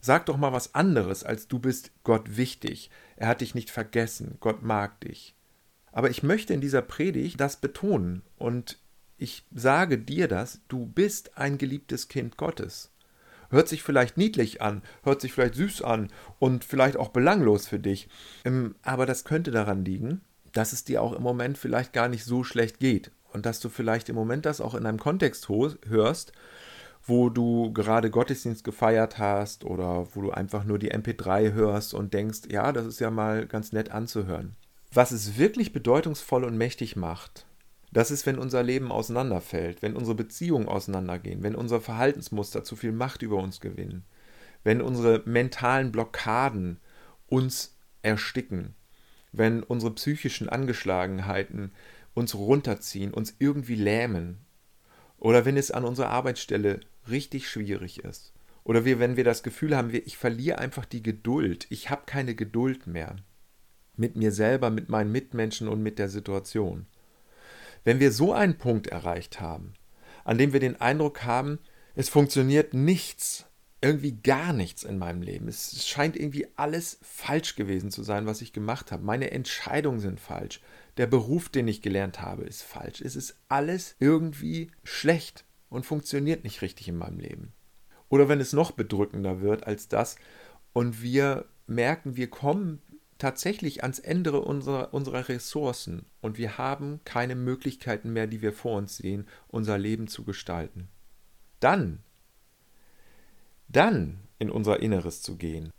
Sag 0.00 0.26
doch 0.26 0.38
mal 0.38 0.52
was 0.52 0.74
anderes, 0.74 1.24
als 1.24 1.46
du 1.46 1.58
bist 1.58 1.92
Gott 2.04 2.36
wichtig. 2.36 2.90
Er 3.16 3.28
hat 3.28 3.42
dich 3.42 3.54
nicht 3.54 3.70
vergessen. 3.70 4.38
Gott 4.40 4.62
mag 4.62 5.00
dich. 5.00 5.34
Aber 5.92 6.08
ich 6.10 6.22
möchte 6.22 6.54
in 6.54 6.60
dieser 6.60 6.82
Predigt 6.82 7.38
das 7.40 7.56
betonen 7.56 8.22
und 8.36 8.78
ich 9.18 9.46
sage 9.54 9.98
dir 9.98 10.28
das, 10.28 10.60
du 10.68 10.86
bist 10.86 11.36
ein 11.38 11.58
geliebtes 11.58 12.08
Kind 12.08 12.36
Gottes. 12.36 12.92
Hört 13.50 13.68
sich 13.68 13.82
vielleicht 13.82 14.16
niedlich 14.16 14.62
an, 14.62 14.82
hört 15.02 15.20
sich 15.20 15.32
vielleicht 15.32 15.54
süß 15.54 15.82
an 15.82 16.10
und 16.38 16.64
vielleicht 16.64 16.96
auch 16.96 17.08
belanglos 17.08 17.66
für 17.66 17.78
dich. 17.78 18.08
Ähm, 18.44 18.74
aber 18.82 19.06
das 19.06 19.24
könnte 19.24 19.50
daran 19.50 19.84
liegen, 19.84 20.20
dass 20.52 20.72
es 20.72 20.84
dir 20.84 21.02
auch 21.02 21.12
im 21.12 21.22
Moment 21.22 21.58
vielleicht 21.58 21.92
gar 21.92 22.08
nicht 22.08 22.24
so 22.24 22.44
schlecht 22.44 22.78
geht 22.78 23.10
und 23.32 23.46
dass 23.46 23.60
du 23.60 23.68
vielleicht 23.68 24.08
im 24.08 24.14
Moment 24.14 24.46
das 24.46 24.60
auch 24.60 24.74
in 24.74 24.86
einem 24.86 24.98
Kontext 24.98 25.48
hörst, 25.48 26.32
wo 27.04 27.28
du 27.30 27.72
gerade 27.72 28.10
Gottesdienst 28.10 28.64
gefeiert 28.64 29.18
hast 29.18 29.64
oder 29.64 30.08
wo 30.14 30.22
du 30.22 30.30
einfach 30.32 30.64
nur 30.64 30.78
die 30.78 30.92
MP3 30.92 31.52
hörst 31.52 31.94
und 31.94 32.14
denkst, 32.14 32.40
ja, 32.50 32.72
das 32.72 32.86
ist 32.86 33.00
ja 33.00 33.10
mal 33.10 33.46
ganz 33.46 33.72
nett 33.72 33.92
anzuhören. 33.92 34.56
Was 34.92 35.12
es 35.12 35.38
wirklich 35.38 35.72
bedeutungsvoll 35.72 36.44
und 36.44 36.56
mächtig 36.56 36.96
macht, 36.96 37.46
das 37.96 38.10
ist, 38.10 38.26
wenn 38.26 38.38
unser 38.38 38.62
Leben 38.62 38.92
auseinanderfällt, 38.92 39.80
wenn 39.80 39.96
unsere 39.96 40.14
Beziehungen 40.14 40.68
auseinandergehen, 40.68 41.42
wenn 41.42 41.54
unsere 41.54 41.80
Verhaltensmuster 41.80 42.62
zu 42.62 42.76
viel 42.76 42.92
Macht 42.92 43.22
über 43.22 43.38
uns 43.38 43.58
gewinnen, 43.58 44.04
wenn 44.64 44.82
unsere 44.82 45.22
mentalen 45.24 45.92
Blockaden 45.92 46.78
uns 47.26 47.74
ersticken, 48.02 48.74
wenn 49.32 49.62
unsere 49.62 49.94
psychischen 49.94 50.50
Angeschlagenheiten 50.50 51.72
uns 52.12 52.34
runterziehen, 52.34 53.14
uns 53.14 53.34
irgendwie 53.38 53.76
lähmen, 53.76 54.44
oder 55.16 55.46
wenn 55.46 55.56
es 55.56 55.70
an 55.70 55.84
unserer 55.84 56.10
Arbeitsstelle 56.10 56.80
richtig 57.08 57.48
schwierig 57.48 58.04
ist, 58.04 58.34
oder 58.62 58.84
wir, 58.84 58.98
wenn 58.98 59.16
wir 59.16 59.24
das 59.24 59.42
Gefühl 59.42 59.74
haben, 59.74 59.88
ich 59.90 60.18
verliere 60.18 60.58
einfach 60.58 60.84
die 60.84 61.02
Geduld, 61.02 61.66
ich 61.70 61.88
habe 61.88 62.02
keine 62.04 62.34
Geduld 62.34 62.86
mehr 62.86 63.16
mit 63.96 64.16
mir 64.16 64.32
selber, 64.32 64.68
mit 64.68 64.90
meinen 64.90 65.12
Mitmenschen 65.12 65.66
und 65.66 65.82
mit 65.82 65.98
der 65.98 66.10
Situation. 66.10 66.84
Wenn 67.86 68.00
wir 68.00 68.10
so 68.10 68.32
einen 68.32 68.58
Punkt 68.58 68.88
erreicht 68.88 69.40
haben, 69.40 69.74
an 70.24 70.38
dem 70.38 70.52
wir 70.52 70.58
den 70.58 70.80
Eindruck 70.80 71.22
haben, 71.22 71.60
es 71.94 72.08
funktioniert 72.08 72.74
nichts, 72.74 73.46
irgendwie 73.80 74.10
gar 74.10 74.52
nichts 74.52 74.82
in 74.82 74.98
meinem 74.98 75.22
Leben. 75.22 75.46
Es 75.46 75.86
scheint 75.86 76.16
irgendwie 76.16 76.48
alles 76.56 76.98
falsch 77.00 77.54
gewesen 77.54 77.92
zu 77.92 78.02
sein, 78.02 78.26
was 78.26 78.42
ich 78.42 78.52
gemacht 78.52 78.90
habe. 78.90 79.04
Meine 79.04 79.30
Entscheidungen 79.30 80.00
sind 80.00 80.18
falsch. 80.18 80.60
Der 80.96 81.06
Beruf, 81.06 81.48
den 81.48 81.68
ich 81.68 81.80
gelernt 81.80 82.20
habe, 82.20 82.42
ist 82.42 82.64
falsch. 82.64 83.00
Es 83.02 83.14
ist 83.14 83.36
alles 83.48 83.94
irgendwie 84.00 84.72
schlecht 84.82 85.44
und 85.68 85.86
funktioniert 85.86 86.42
nicht 86.42 86.62
richtig 86.62 86.88
in 86.88 86.96
meinem 86.96 87.20
Leben. 87.20 87.52
Oder 88.08 88.28
wenn 88.28 88.40
es 88.40 88.52
noch 88.52 88.72
bedrückender 88.72 89.42
wird 89.42 89.64
als 89.64 89.86
das 89.86 90.16
und 90.72 91.02
wir 91.02 91.44
merken, 91.68 92.16
wir 92.16 92.30
kommen 92.30 92.82
tatsächlich 93.18 93.82
ans 93.82 93.98
Ende 93.98 94.38
unserer, 94.40 94.92
unserer 94.92 95.28
Ressourcen 95.28 96.06
und 96.20 96.38
wir 96.38 96.58
haben 96.58 97.00
keine 97.04 97.34
Möglichkeiten 97.34 98.12
mehr, 98.12 98.26
die 98.26 98.42
wir 98.42 98.52
vor 98.52 98.76
uns 98.76 98.96
sehen, 98.96 99.26
unser 99.48 99.78
Leben 99.78 100.08
zu 100.08 100.24
gestalten. 100.24 100.88
Dann, 101.60 102.00
dann 103.68 104.20
in 104.38 104.50
unser 104.50 104.80
Inneres 104.80 105.22
zu 105.22 105.36
gehen, 105.36 105.70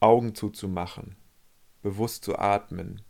Augen 0.00 0.34
zuzumachen, 0.34 1.16
bewusst 1.82 2.24
zu 2.24 2.38
atmen 2.38 3.02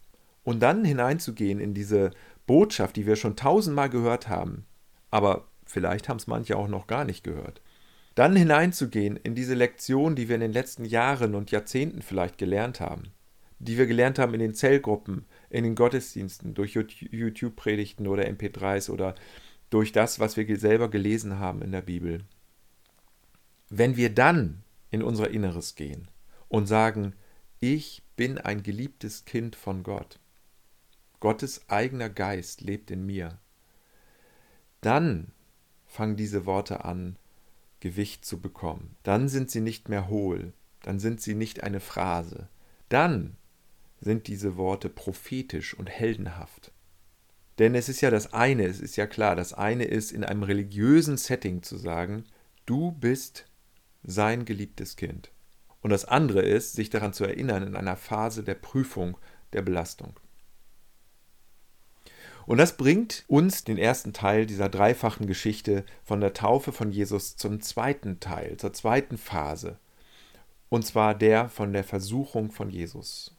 und 0.44 0.60
dann 0.60 0.84
hineinzugehen 0.84 1.60
in 1.60 1.72
diese 1.72 2.10
Botschaft, 2.46 2.96
die 2.96 3.06
wir 3.06 3.16
schon 3.16 3.36
tausendmal 3.36 3.88
gehört 3.88 4.28
haben, 4.28 4.66
aber 5.10 5.48
vielleicht 5.64 6.08
haben 6.08 6.18
es 6.18 6.26
manche 6.26 6.56
auch 6.56 6.68
noch 6.68 6.86
gar 6.86 7.04
nicht 7.04 7.24
gehört. 7.24 7.62
Dann 8.16 8.36
hineinzugehen 8.36 9.16
in 9.16 9.34
diese 9.34 9.54
Lektion, 9.54 10.16
die 10.16 10.28
wir 10.28 10.34
in 10.34 10.40
den 10.40 10.52
letzten 10.52 10.84
Jahren 10.84 11.34
und 11.34 11.50
Jahrzehnten 11.50 12.02
vielleicht 12.02 12.36
gelernt 12.36 12.80
haben 12.80 13.12
die 13.60 13.76
wir 13.78 13.86
gelernt 13.86 14.18
haben 14.18 14.34
in 14.34 14.40
den 14.40 14.54
Zellgruppen, 14.54 15.26
in 15.50 15.64
den 15.64 15.74
Gottesdiensten, 15.74 16.54
durch 16.54 16.74
YouTube-Predigten 16.74 18.06
oder 18.06 18.24
MP3s 18.26 18.90
oder 18.90 19.14
durch 19.68 19.92
das, 19.92 20.18
was 20.18 20.36
wir 20.36 20.58
selber 20.58 20.88
gelesen 20.88 21.38
haben 21.38 21.62
in 21.62 21.70
der 21.70 21.82
Bibel. 21.82 22.24
Wenn 23.68 23.96
wir 23.96 24.12
dann 24.12 24.62
in 24.90 25.02
unser 25.02 25.30
Inneres 25.30 25.74
gehen 25.76 26.08
und 26.48 26.66
sagen, 26.66 27.14
ich 27.60 28.02
bin 28.16 28.38
ein 28.38 28.62
geliebtes 28.62 29.26
Kind 29.26 29.54
von 29.54 29.82
Gott, 29.82 30.18
Gottes 31.20 31.68
eigener 31.68 32.08
Geist 32.08 32.62
lebt 32.62 32.90
in 32.90 33.04
mir, 33.04 33.38
dann 34.80 35.32
fangen 35.84 36.16
diese 36.16 36.46
Worte 36.46 36.86
an, 36.86 37.16
Gewicht 37.80 38.24
zu 38.24 38.40
bekommen. 38.40 38.96
Dann 39.02 39.28
sind 39.28 39.50
sie 39.50 39.60
nicht 39.60 39.90
mehr 39.90 40.08
hohl, 40.08 40.54
dann 40.82 40.98
sind 40.98 41.20
sie 41.20 41.34
nicht 41.34 41.62
eine 41.62 41.80
Phrase. 41.80 42.48
Dann 42.88 43.36
sind 44.00 44.26
diese 44.26 44.56
Worte 44.56 44.88
prophetisch 44.88 45.74
und 45.74 45.88
heldenhaft. 45.88 46.72
Denn 47.58 47.74
es 47.74 47.88
ist 47.88 48.00
ja 48.00 48.10
das 48.10 48.32
eine, 48.32 48.64
es 48.64 48.80
ist 48.80 48.96
ja 48.96 49.06
klar, 49.06 49.36
das 49.36 49.52
eine 49.52 49.84
ist 49.84 50.12
in 50.12 50.24
einem 50.24 50.42
religiösen 50.42 51.18
Setting 51.18 51.62
zu 51.62 51.76
sagen, 51.76 52.24
du 52.64 52.92
bist 52.92 53.44
sein 54.02 54.46
geliebtes 54.46 54.96
Kind. 54.96 55.30
Und 55.82 55.90
das 55.90 56.06
andere 56.06 56.42
ist, 56.42 56.72
sich 56.72 56.90
daran 56.90 57.12
zu 57.12 57.24
erinnern 57.24 57.62
in 57.62 57.76
einer 57.76 57.96
Phase 57.96 58.42
der 58.42 58.54
Prüfung, 58.54 59.16
der 59.52 59.62
Belastung. 59.62 60.18
Und 62.46 62.58
das 62.58 62.76
bringt 62.76 63.24
uns 63.28 63.64
den 63.64 63.78
ersten 63.78 64.12
Teil 64.12 64.46
dieser 64.46 64.68
dreifachen 64.68 65.26
Geschichte 65.26 65.84
von 66.02 66.20
der 66.20 66.32
Taufe 66.32 66.72
von 66.72 66.90
Jesus 66.90 67.36
zum 67.36 67.60
zweiten 67.60 68.20
Teil, 68.20 68.56
zur 68.56 68.72
zweiten 68.72 69.18
Phase. 69.18 69.78
Und 70.68 70.86
zwar 70.86 71.14
der 71.14 71.48
von 71.48 71.72
der 71.72 71.84
Versuchung 71.84 72.50
von 72.50 72.70
Jesus. 72.70 73.36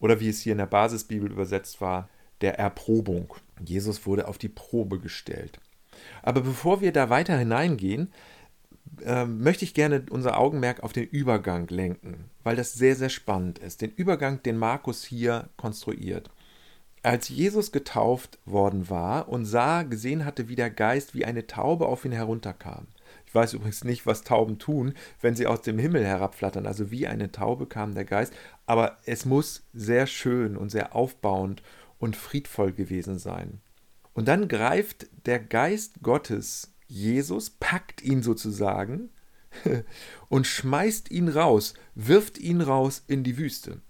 Oder 0.00 0.20
wie 0.20 0.28
es 0.28 0.40
hier 0.40 0.52
in 0.52 0.58
der 0.58 0.66
Basisbibel 0.66 1.30
übersetzt 1.30 1.80
war, 1.80 2.08
der 2.40 2.58
Erprobung. 2.58 3.34
Jesus 3.64 4.06
wurde 4.06 4.28
auf 4.28 4.38
die 4.38 4.48
Probe 4.48 4.98
gestellt. 4.98 5.60
Aber 6.22 6.40
bevor 6.40 6.80
wir 6.80 6.92
da 6.92 7.08
weiter 7.10 7.38
hineingehen, 7.38 8.12
äh, 9.04 9.24
möchte 9.24 9.64
ich 9.64 9.74
gerne 9.74 10.04
unser 10.10 10.38
Augenmerk 10.38 10.82
auf 10.82 10.92
den 10.92 11.04
Übergang 11.04 11.68
lenken, 11.68 12.30
weil 12.42 12.56
das 12.56 12.74
sehr, 12.74 12.96
sehr 12.96 13.08
spannend 13.08 13.58
ist. 13.58 13.80
Den 13.80 13.92
Übergang, 13.92 14.42
den 14.42 14.56
Markus 14.56 15.04
hier 15.04 15.48
konstruiert. 15.56 16.30
Als 17.02 17.28
Jesus 17.28 17.70
getauft 17.70 18.38
worden 18.46 18.88
war 18.88 19.28
und 19.28 19.44
sah, 19.44 19.82
gesehen 19.82 20.24
hatte, 20.24 20.48
wie 20.48 20.56
der 20.56 20.70
Geist 20.70 21.14
wie 21.14 21.24
eine 21.24 21.46
Taube 21.46 21.86
auf 21.86 22.04
ihn 22.04 22.12
herunterkam. 22.12 22.86
Ich 23.34 23.36
weiß 23.36 23.54
übrigens 23.54 23.82
nicht, 23.82 24.06
was 24.06 24.22
Tauben 24.22 24.60
tun, 24.60 24.94
wenn 25.20 25.34
sie 25.34 25.48
aus 25.48 25.60
dem 25.60 25.76
Himmel 25.76 26.06
herabflattern. 26.06 26.68
Also 26.68 26.92
wie 26.92 27.08
eine 27.08 27.32
Taube 27.32 27.66
kam 27.66 27.92
der 27.92 28.04
Geist. 28.04 28.32
Aber 28.64 28.98
es 29.06 29.24
muss 29.24 29.66
sehr 29.72 30.06
schön 30.06 30.56
und 30.56 30.70
sehr 30.70 30.94
aufbauend 30.94 31.60
und 31.98 32.14
friedvoll 32.14 32.72
gewesen 32.72 33.18
sein. 33.18 33.60
Und 34.12 34.28
dann 34.28 34.46
greift 34.46 35.08
der 35.26 35.40
Geist 35.40 35.94
Gottes 36.00 36.76
Jesus, 36.86 37.50
packt 37.50 38.02
ihn 38.02 38.22
sozusagen 38.22 39.10
und 40.28 40.46
schmeißt 40.46 41.10
ihn 41.10 41.26
raus, 41.26 41.74
wirft 41.96 42.38
ihn 42.38 42.60
raus 42.60 43.02
in 43.08 43.24
die 43.24 43.36
Wüste. 43.36 43.82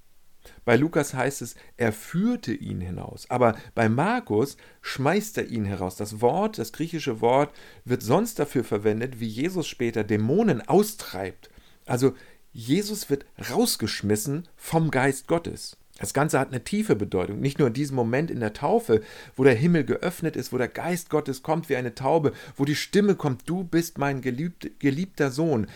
Bei 0.65 0.77
Lukas 0.77 1.15
heißt 1.15 1.43
es, 1.43 1.55
er 1.77 1.93
führte 1.93 2.53
ihn 2.53 2.81
hinaus. 2.81 3.29
Aber 3.31 3.57
bei 3.75 3.89
Markus 3.89 4.57
schmeißt 4.83 5.39
er 5.39 5.47
ihn 5.47 5.65
heraus. 5.65 5.97
Das 5.97 6.21
Wort, 6.21 6.59
das 6.59 6.73
griechische 6.73 7.21
Wort, 7.21 7.55
wird 7.85 8.03
sonst 8.03 8.39
dafür 8.39 8.65
verwendet, 8.65 9.21
wie 9.21 9.29
Jesus 9.29 9.67
später 9.67 10.05
Dämonen 10.05 10.67
austreibt. 10.67 11.51
Also 11.87 12.15
Jesus 12.53 13.11
wird 13.11 13.27
rausgeschmissen 13.51 14.49
vom 14.57 14.91
Geist 14.91 15.27
Gottes. 15.27 15.77
Das 15.99 16.13
Ganze 16.13 16.41
hat 16.41 16.49
eine 16.49 16.65
tiefe 16.65 16.97
Bedeutung. 16.97 17.41
Nicht 17.41 17.59
nur 17.59 17.69
in 17.69 17.75
diesem 17.75 17.95
Moment 17.95 18.31
in 18.31 18.41
der 18.41 18.53
Taufe, 18.53 19.03
wo 19.37 19.45
der 19.45 19.55
Himmel 19.55 19.85
geöffnet 19.85 20.35
ist, 20.35 20.53
wo 20.53 20.59
der 20.59 20.69
Geist 20.69 21.09
Gottes 21.09 21.43
kommt 21.43 21.69
wie 21.69 21.77
eine 21.77 21.95
Taube, 21.95 22.33
wo 22.57 22.65
die 22.65 22.75
Stimme 22.75 23.15
kommt, 23.15 23.49
du 23.49 23.63
bist 23.63 23.99
mein 23.99 24.21
geliebt, 24.21 24.81
geliebter 24.81 25.31
Sohn. 25.31 25.69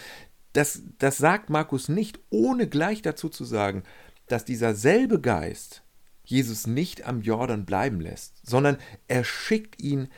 Das, 0.55 0.83
das 0.99 1.19
sagt 1.19 1.51
Markus 1.51 1.89
nicht, 1.89 2.19
ohne 2.31 2.67
gleich 2.67 3.03
dazu 3.03 3.29
zu 3.29 3.45
sagen, 3.45 3.85
dass 4.29 4.45
dieser 4.45 4.75
selbe 4.75 5.21
Geist 5.21 5.83
Jesus 6.29 6.67
nicht 6.67 7.07
am 7.07 7.23
Jordan 7.23 7.65
bleiben 7.65 8.01
lässt, 8.01 8.47
sondern 8.47 8.77
er 9.07 9.25
schickt 9.25 9.81
ihn 9.81 10.09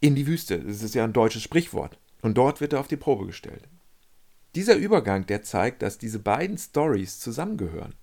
in 0.00 0.16
die 0.16 0.26
Wüste. 0.26 0.58
Das 0.58 0.82
ist 0.82 0.96
ja 0.96 1.04
ein 1.04 1.12
deutsches 1.12 1.42
Sprichwort. 1.42 1.98
Und 2.20 2.36
dort 2.36 2.60
wird 2.60 2.72
er 2.72 2.80
auf 2.80 2.88
die 2.88 2.96
Probe 2.96 3.26
gestellt. 3.26 3.68
Dieser 4.56 4.76
Übergang, 4.76 5.24
der 5.26 5.42
zeigt, 5.42 5.82
dass 5.82 5.98
diese 5.98 6.18
beiden 6.18 6.58
Stories 6.58 7.20
zusammengehören. 7.20 7.94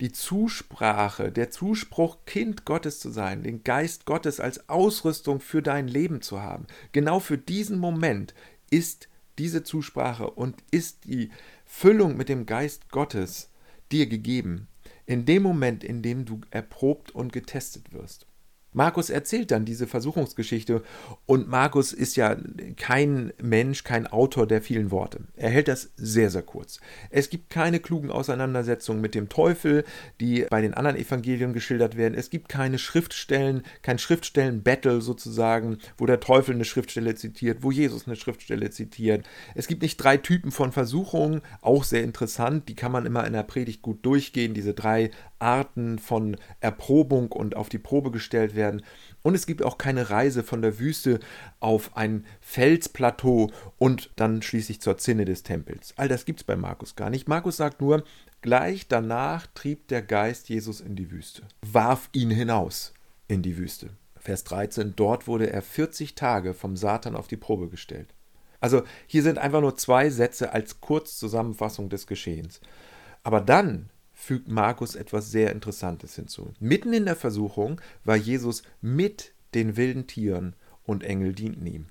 Die 0.00 0.12
Zusprache, 0.12 1.32
der 1.32 1.50
Zuspruch, 1.50 2.18
Kind 2.26 2.66
Gottes 2.66 3.00
zu 3.00 3.10
sein, 3.10 3.42
den 3.42 3.64
Geist 3.64 4.04
Gottes 4.04 4.38
als 4.38 4.68
Ausrüstung 4.68 5.40
für 5.40 5.62
dein 5.62 5.88
Leben 5.88 6.20
zu 6.20 6.42
haben. 6.42 6.66
Genau 6.92 7.18
für 7.18 7.38
diesen 7.38 7.78
Moment 7.78 8.34
ist 8.70 9.08
diese 9.38 9.62
Zusprache 9.62 10.30
und 10.30 10.62
ist 10.70 11.04
die 11.04 11.30
Füllung 11.64 12.18
mit 12.18 12.28
dem 12.28 12.44
Geist 12.44 12.90
Gottes 12.90 13.50
dir 13.90 14.06
gegeben 14.06 14.68
in 15.06 15.24
dem 15.24 15.42
Moment, 15.42 15.84
in 15.84 16.02
dem 16.02 16.24
du 16.24 16.40
erprobt 16.50 17.12
und 17.12 17.32
getestet 17.32 17.92
wirst. 17.92 18.26
Markus 18.76 19.08
erzählt 19.08 19.52
dann 19.52 19.64
diese 19.64 19.86
Versuchungsgeschichte 19.86 20.82
und 21.24 21.48
Markus 21.48 21.94
ist 21.94 22.14
ja 22.16 22.36
kein 22.76 23.32
Mensch, 23.40 23.84
kein 23.84 24.06
Autor 24.06 24.46
der 24.46 24.60
vielen 24.60 24.90
Worte. 24.90 25.20
Er 25.34 25.48
hält 25.48 25.68
das 25.68 25.92
sehr, 25.96 26.28
sehr 26.28 26.42
kurz. 26.42 26.78
Es 27.08 27.30
gibt 27.30 27.48
keine 27.48 27.80
klugen 27.80 28.10
Auseinandersetzungen 28.10 29.00
mit 29.00 29.14
dem 29.14 29.30
Teufel, 29.30 29.84
die 30.20 30.44
bei 30.50 30.60
den 30.60 30.74
anderen 30.74 30.98
Evangelien 30.98 31.54
geschildert 31.54 31.96
werden. 31.96 32.12
Es 32.12 32.28
gibt 32.28 32.50
keine 32.50 32.78
Schriftstellen, 32.78 33.62
kein 33.80 33.98
Schriftstellen-Battle 33.98 35.00
sozusagen, 35.00 35.78
wo 35.96 36.04
der 36.04 36.20
Teufel 36.20 36.54
eine 36.54 36.66
Schriftstelle 36.66 37.14
zitiert, 37.14 37.62
wo 37.62 37.70
Jesus 37.70 38.06
eine 38.06 38.16
Schriftstelle 38.16 38.68
zitiert. 38.68 39.26
Es 39.54 39.68
gibt 39.68 39.80
nicht 39.80 39.96
drei 39.96 40.18
Typen 40.18 40.50
von 40.50 40.70
Versuchungen, 40.70 41.40
auch 41.62 41.82
sehr 41.82 42.04
interessant, 42.04 42.68
die 42.68 42.74
kann 42.74 42.92
man 42.92 43.06
immer 43.06 43.26
in 43.26 43.32
der 43.32 43.42
Predigt 43.42 43.80
gut 43.80 44.04
durchgehen, 44.04 44.52
diese 44.52 44.74
drei 44.74 45.12
Arten 45.38 45.98
von 45.98 46.36
Erprobung 46.60 47.32
und 47.32 47.56
auf 47.56 47.68
die 47.68 47.78
Probe 47.78 48.10
gestellt 48.10 48.54
werden. 48.66 48.82
Und 49.22 49.34
es 49.34 49.46
gibt 49.46 49.62
auch 49.62 49.78
keine 49.78 50.10
Reise 50.10 50.42
von 50.42 50.62
der 50.62 50.78
Wüste 50.78 51.20
auf 51.60 51.96
ein 51.96 52.24
Felsplateau 52.40 53.50
und 53.78 54.10
dann 54.16 54.42
schließlich 54.42 54.80
zur 54.80 54.98
Zinne 54.98 55.24
des 55.24 55.42
Tempels. 55.42 55.94
All 55.96 56.08
das 56.08 56.24
gibt 56.24 56.40
es 56.40 56.44
bei 56.44 56.56
Markus 56.56 56.96
gar 56.96 57.10
nicht. 57.10 57.28
Markus 57.28 57.56
sagt 57.56 57.80
nur, 57.80 58.04
gleich 58.42 58.88
danach 58.88 59.46
trieb 59.54 59.88
der 59.88 60.02
Geist 60.02 60.48
Jesus 60.48 60.80
in 60.80 60.96
die 60.96 61.10
Wüste, 61.10 61.42
warf 61.62 62.08
ihn 62.12 62.30
hinaus 62.30 62.92
in 63.28 63.42
die 63.42 63.56
Wüste. 63.56 63.90
Vers 64.16 64.44
13, 64.44 64.94
dort 64.96 65.26
wurde 65.28 65.50
er 65.50 65.62
40 65.62 66.16
Tage 66.16 66.52
vom 66.52 66.76
Satan 66.76 67.14
auf 67.14 67.28
die 67.28 67.36
Probe 67.36 67.68
gestellt. 67.68 68.12
Also 68.60 68.82
hier 69.06 69.22
sind 69.22 69.38
einfach 69.38 69.60
nur 69.60 69.76
zwei 69.76 70.10
Sätze 70.10 70.52
als 70.52 70.80
Kurzzusammenfassung 70.80 71.88
des 71.88 72.06
Geschehens. 72.06 72.60
Aber 73.22 73.40
dann 73.40 73.90
fügt 74.26 74.48
Markus 74.48 74.96
etwas 74.96 75.30
sehr 75.30 75.52
Interessantes 75.52 76.16
hinzu. 76.16 76.52
Mitten 76.58 76.92
in 76.92 77.04
der 77.04 77.14
Versuchung 77.14 77.80
war 78.04 78.16
Jesus 78.16 78.64
mit 78.80 79.34
den 79.54 79.76
wilden 79.76 80.08
Tieren 80.08 80.56
und 80.82 81.04
Engel 81.04 81.32
dienten 81.32 81.64
ihm. 81.64 81.86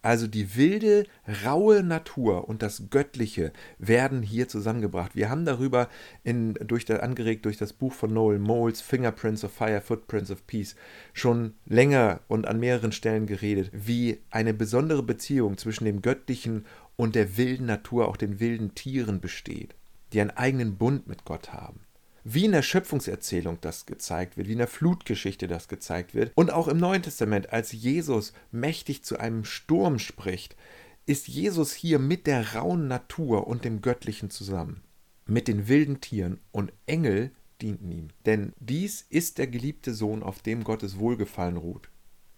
Also 0.00 0.28
die 0.28 0.56
wilde, 0.56 1.06
raue 1.44 1.82
Natur 1.82 2.48
und 2.48 2.62
das 2.62 2.90
Göttliche 2.90 3.52
werden 3.78 4.22
hier 4.22 4.46
zusammengebracht. 4.48 5.16
Wir 5.16 5.28
haben 5.28 5.44
darüber 5.44 5.88
in, 6.22 6.54
durch 6.54 6.84
der, 6.84 7.02
angeregt 7.02 7.44
durch 7.46 7.56
das 7.56 7.72
Buch 7.72 7.92
von 7.92 8.12
Noel 8.12 8.38
Moles, 8.38 8.80
Fingerprints 8.80 9.42
of 9.44 9.52
Fire, 9.52 9.80
Footprints 9.80 10.30
of 10.30 10.46
Peace, 10.46 10.76
schon 11.12 11.54
länger 11.66 12.20
und 12.28 12.46
an 12.46 12.60
mehreren 12.60 12.92
Stellen 12.92 13.26
geredet, 13.26 13.70
wie 13.72 14.20
eine 14.30 14.54
besondere 14.54 15.02
Beziehung 15.02 15.58
zwischen 15.58 15.84
dem 15.84 16.00
Göttlichen 16.00 16.64
und 16.94 17.16
der 17.16 17.36
wilden 17.36 17.66
Natur, 17.66 18.06
auch 18.06 18.16
den 18.16 18.38
wilden 18.38 18.76
Tieren 18.76 19.20
besteht 19.20 19.74
die 20.12 20.20
einen 20.20 20.30
eigenen 20.30 20.76
Bund 20.76 21.06
mit 21.06 21.24
Gott 21.24 21.52
haben. 21.52 21.80
Wie 22.24 22.44
in 22.44 22.52
der 22.52 22.62
Schöpfungserzählung 22.62 23.58
das 23.60 23.84
gezeigt 23.84 24.36
wird, 24.36 24.46
wie 24.46 24.52
in 24.52 24.58
der 24.58 24.68
Flutgeschichte 24.68 25.48
das 25.48 25.66
gezeigt 25.66 26.14
wird 26.14 26.30
und 26.36 26.52
auch 26.52 26.68
im 26.68 26.76
Neuen 26.76 27.02
Testament, 27.02 27.52
als 27.52 27.72
Jesus 27.72 28.32
mächtig 28.52 29.02
zu 29.02 29.18
einem 29.18 29.44
Sturm 29.44 29.98
spricht, 29.98 30.56
ist 31.04 31.26
Jesus 31.26 31.72
hier 31.72 31.98
mit 31.98 32.28
der 32.28 32.54
rauen 32.54 32.86
Natur 32.86 33.48
und 33.48 33.64
dem 33.64 33.82
Göttlichen 33.82 34.30
zusammen, 34.30 34.82
mit 35.26 35.48
den 35.48 35.66
wilden 35.66 36.00
Tieren 36.00 36.38
und 36.52 36.72
Engel 36.86 37.32
dienten 37.60 37.90
ihm. 37.90 38.08
Denn 38.24 38.52
dies 38.60 39.04
ist 39.08 39.38
der 39.38 39.48
geliebte 39.48 39.92
Sohn, 39.92 40.22
auf 40.22 40.42
dem 40.42 40.62
Gottes 40.62 40.98
Wohlgefallen 40.98 41.56
ruht, 41.56 41.88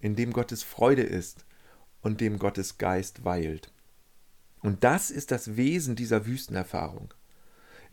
in 0.01 0.17
dem 0.17 0.33
Gottes 0.33 0.63
Freude 0.63 1.03
ist 1.03 1.45
und 2.01 2.23
dem 2.23 2.39
Gottes 2.39 2.79
Geist 2.79 3.27
weilt. 3.27 3.71
Und 4.63 4.83
das 4.83 5.11
ist 5.11 5.31
das 5.31 5.57
Wesen 5.57 5.95
dieser 5.95 6.25
Wüstenerfahrung 6.25 7.13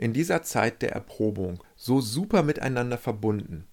in 0.02 0.14
dieser 0.14 0.42
Zeit 0.42 0.82
der 0.82 0.94
Erprobung 0.94 1.64
so 1.76 2.02
super 2.02 2.42
miteinander 2.42 2.98
verbunden. 2.98 3.68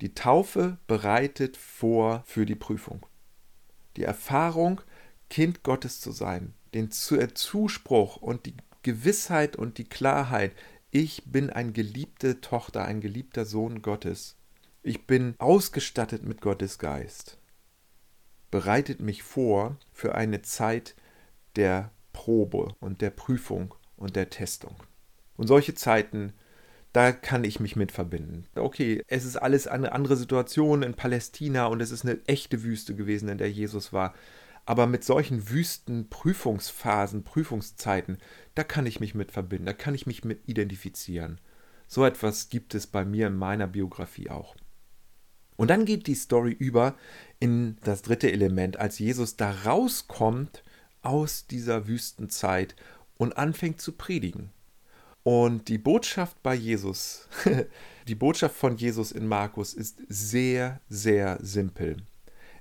Die 0.00 0.14
Taufe 0.14 0.78
bereitet 0.86 1.58
vor 1.58 2.22
für 2.26 2.46
die 2.46 2.54
Prüfung. 2.54 3.04
Die 3.98 4.04
Erfahrung, 4.04 4.80
Kind 5.28 5.64
Gottes 5.64 6.00
zu 6.00 6.12
sein, 6.12 6.54
den 6.72 6.90
Zuspruch 6.90 8.16
und 8.16 8.46
die 8.46 8.56
Gewissheit 8.82 9.54
und 9.54 9.76
die 9.76 9.84
Klarheit, 9.84 10.52
ich 10.90 11.24
bin 11.26 11.50
eine 11.50 11.72
geliebte 11.72 12.40
Tochter, 12.40 12.86
ein 12.86 13.02
geliebter 13.02 13.44
Sohn 13.44 13.82
Gottes. 13.82 14.36
Ich 14.82 15.06
bin 15.06 15.34
ausgestattet 15.36 16.22
mit 16.24 16.40
Gottes 16.40 16.78
Geist. 16.78 17.36
Bereitet 18.50 19.00
mich 19.00 19.22
vor 19.22 19.76
für 19.92 20.14
eine 20.14 20.40
Zeit 20.40 20.94
der 21.54 21.90
Probe 22.14 22.74
und 22.80 23.02
der 23.02 23.10
Prüfung 23.10 23.74
und 23.96 24.16
der 24.16 24.30
Testung. 24.30 24.76
Und 25.36 25.46
solche 25.46 25.74
Zeiten, 25.74 26.32
da 26.92 27.12
kann 27.12 27.44
ich 27.44 27.60
mich 27.60 27.76
mit 27.76 27.92
verbinden. 27.92 28.46
Okay, 28.54 29.02
es 29.06 29.24
ist 29.24 29.36
alles 29.36 29.66
eine 29.66 29.92
andere 29.92 30.16
Situation 30.16 30.82
in 30.82 30.94
Palästina 30.94 31.66
und 31.66 31.80
es 31.80 31.90
ist 31.90 32.04
eine 32.04 32.18
echte 32.26 32.62
Wüste 32.62 32.94
gewesen, 32.94 33.28
in 33.28 33.38
der 33.38 33.50
Jesus 33.50 33.92
war. 33.92 34.14
Aber 34.64 34.86
mit 34.86 35.04
solchen 35.04 35.50
Wüsten, 35.50 36.08
Prüfungsphasen, 36.08 37.22
Prüfungszeiten, 37.22 38.18
da 38.54 38.64
kann 38.64 38.86
ich 38.86 38.98
mich 38.98 39.14
mit 39.14 39.30
verbinden, 39.30 39.66
da 39.66 39.72
kann 39.72 39.94
ich 39.94 40.06
mich 40.06 40.24
mit 40.24 40.48
identifizieren. 40.48 41.40
So 41.86 42.04
etwas 42.04 42.48
gibt 42.48 42.74
es 42.74 42.86
bei 42.86 43.04
mir 43.04 43.28
in 43.28 43.36
meiner 43.36 43.66
Biografie 43.66 44.30
auch. 44.30 44.56
Und 45.56 45.68
dann 45.68 45.84
geht 45.84 46.06
die 46.06 46.14
Story 46.14 46.52
über 46.52 46.96
in 47.40 47.76
das 47.82 48.02
dritte 48.02 48.30
Element, 48.30 48.78
als 48.78 48.98
Jesus 48.98 49.36
da 49.36 49.50
rauskommt 49.50 50.62
aus 51.02 51.46
dieser 51.46 51.86
Wüstenzeit 51.86 52.74
und 53.16 53.36
anfängt 53.38 53.80
zu 53.80 53.92
predigen. 53.92 54.50
Und 55.26 55.66
die 55.66 55.78
Botschaft 55.78 56.40
bei 56.44 56.54
Jesus, 56.54 57.26
die 58.06 58.14
Botschaft 58.14 58.54
von 58.54 58.76
Jesus 58.76 59.10
in 59.10 59.26
Markus 59.26 59.74
ist 59.74 59.98
sehr, 60.08 60.80
sehr 60.88 61.38
simpel. 61.42 61.96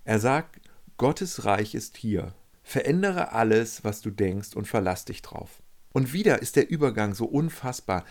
Er 0.04 0.20
sagt, 0.20 0.60
Gottes 0.98 1.46
Reich 1.46 1.76
ist 1.76 1.96
hier. 1.96 2.34
Verändere 2.64 3.34
alles, 3.34 3.84
was 3.84 4.02
du 4.02 4.10
denkst 4.10 4.56
und 4.56 4.68
verlass 4.68 5.06
dich 5.06 5.22
drauf. 5.22 5.62
Und 5.94 6.12
wieder 6.12 6.42
ist 6.42 6.56
der 6.56 6.68
Übergang 6.68 7.14
so 7.14 7.26
unfassbar. 7.26 8.04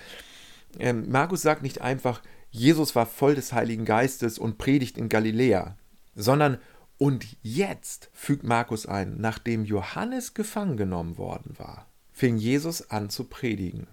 Ähm, 0.78 1.10
Markus 1.10 1.42
sagt 1.42 1.62
nicht 1.62 1.80
einfach, 1.80 2.22
Jesus 2.52 2.94
war 2.94 3.06
voll 3.06 3.34
des 3.34 3.52
Heiligen 3.52 3.84
Geistes 3.84 4.38
und 4.38 4.56
predigt 4.56 4.96
in 4.96 5.08
Galiläa, 5.08 5.76
sondern 6.14 6.58
und 6.96 7.26
jetzt 7.42 8.08
fügt 8.12 8.44
Markus 8.44 8.86
ein, 8.86 9.16
nachdem 9.18 9.64
Johannes 9.64 10.32
gefangen 10.32 10.76
genommen 10.76 11.18
worden 11.18 11.56
war, 11.58 11.88
fing 12.12 12.36
Jesus 12.36 12.88
an 12.92 13.10
zu 13.10 13.24
predigen. 13.24 13.88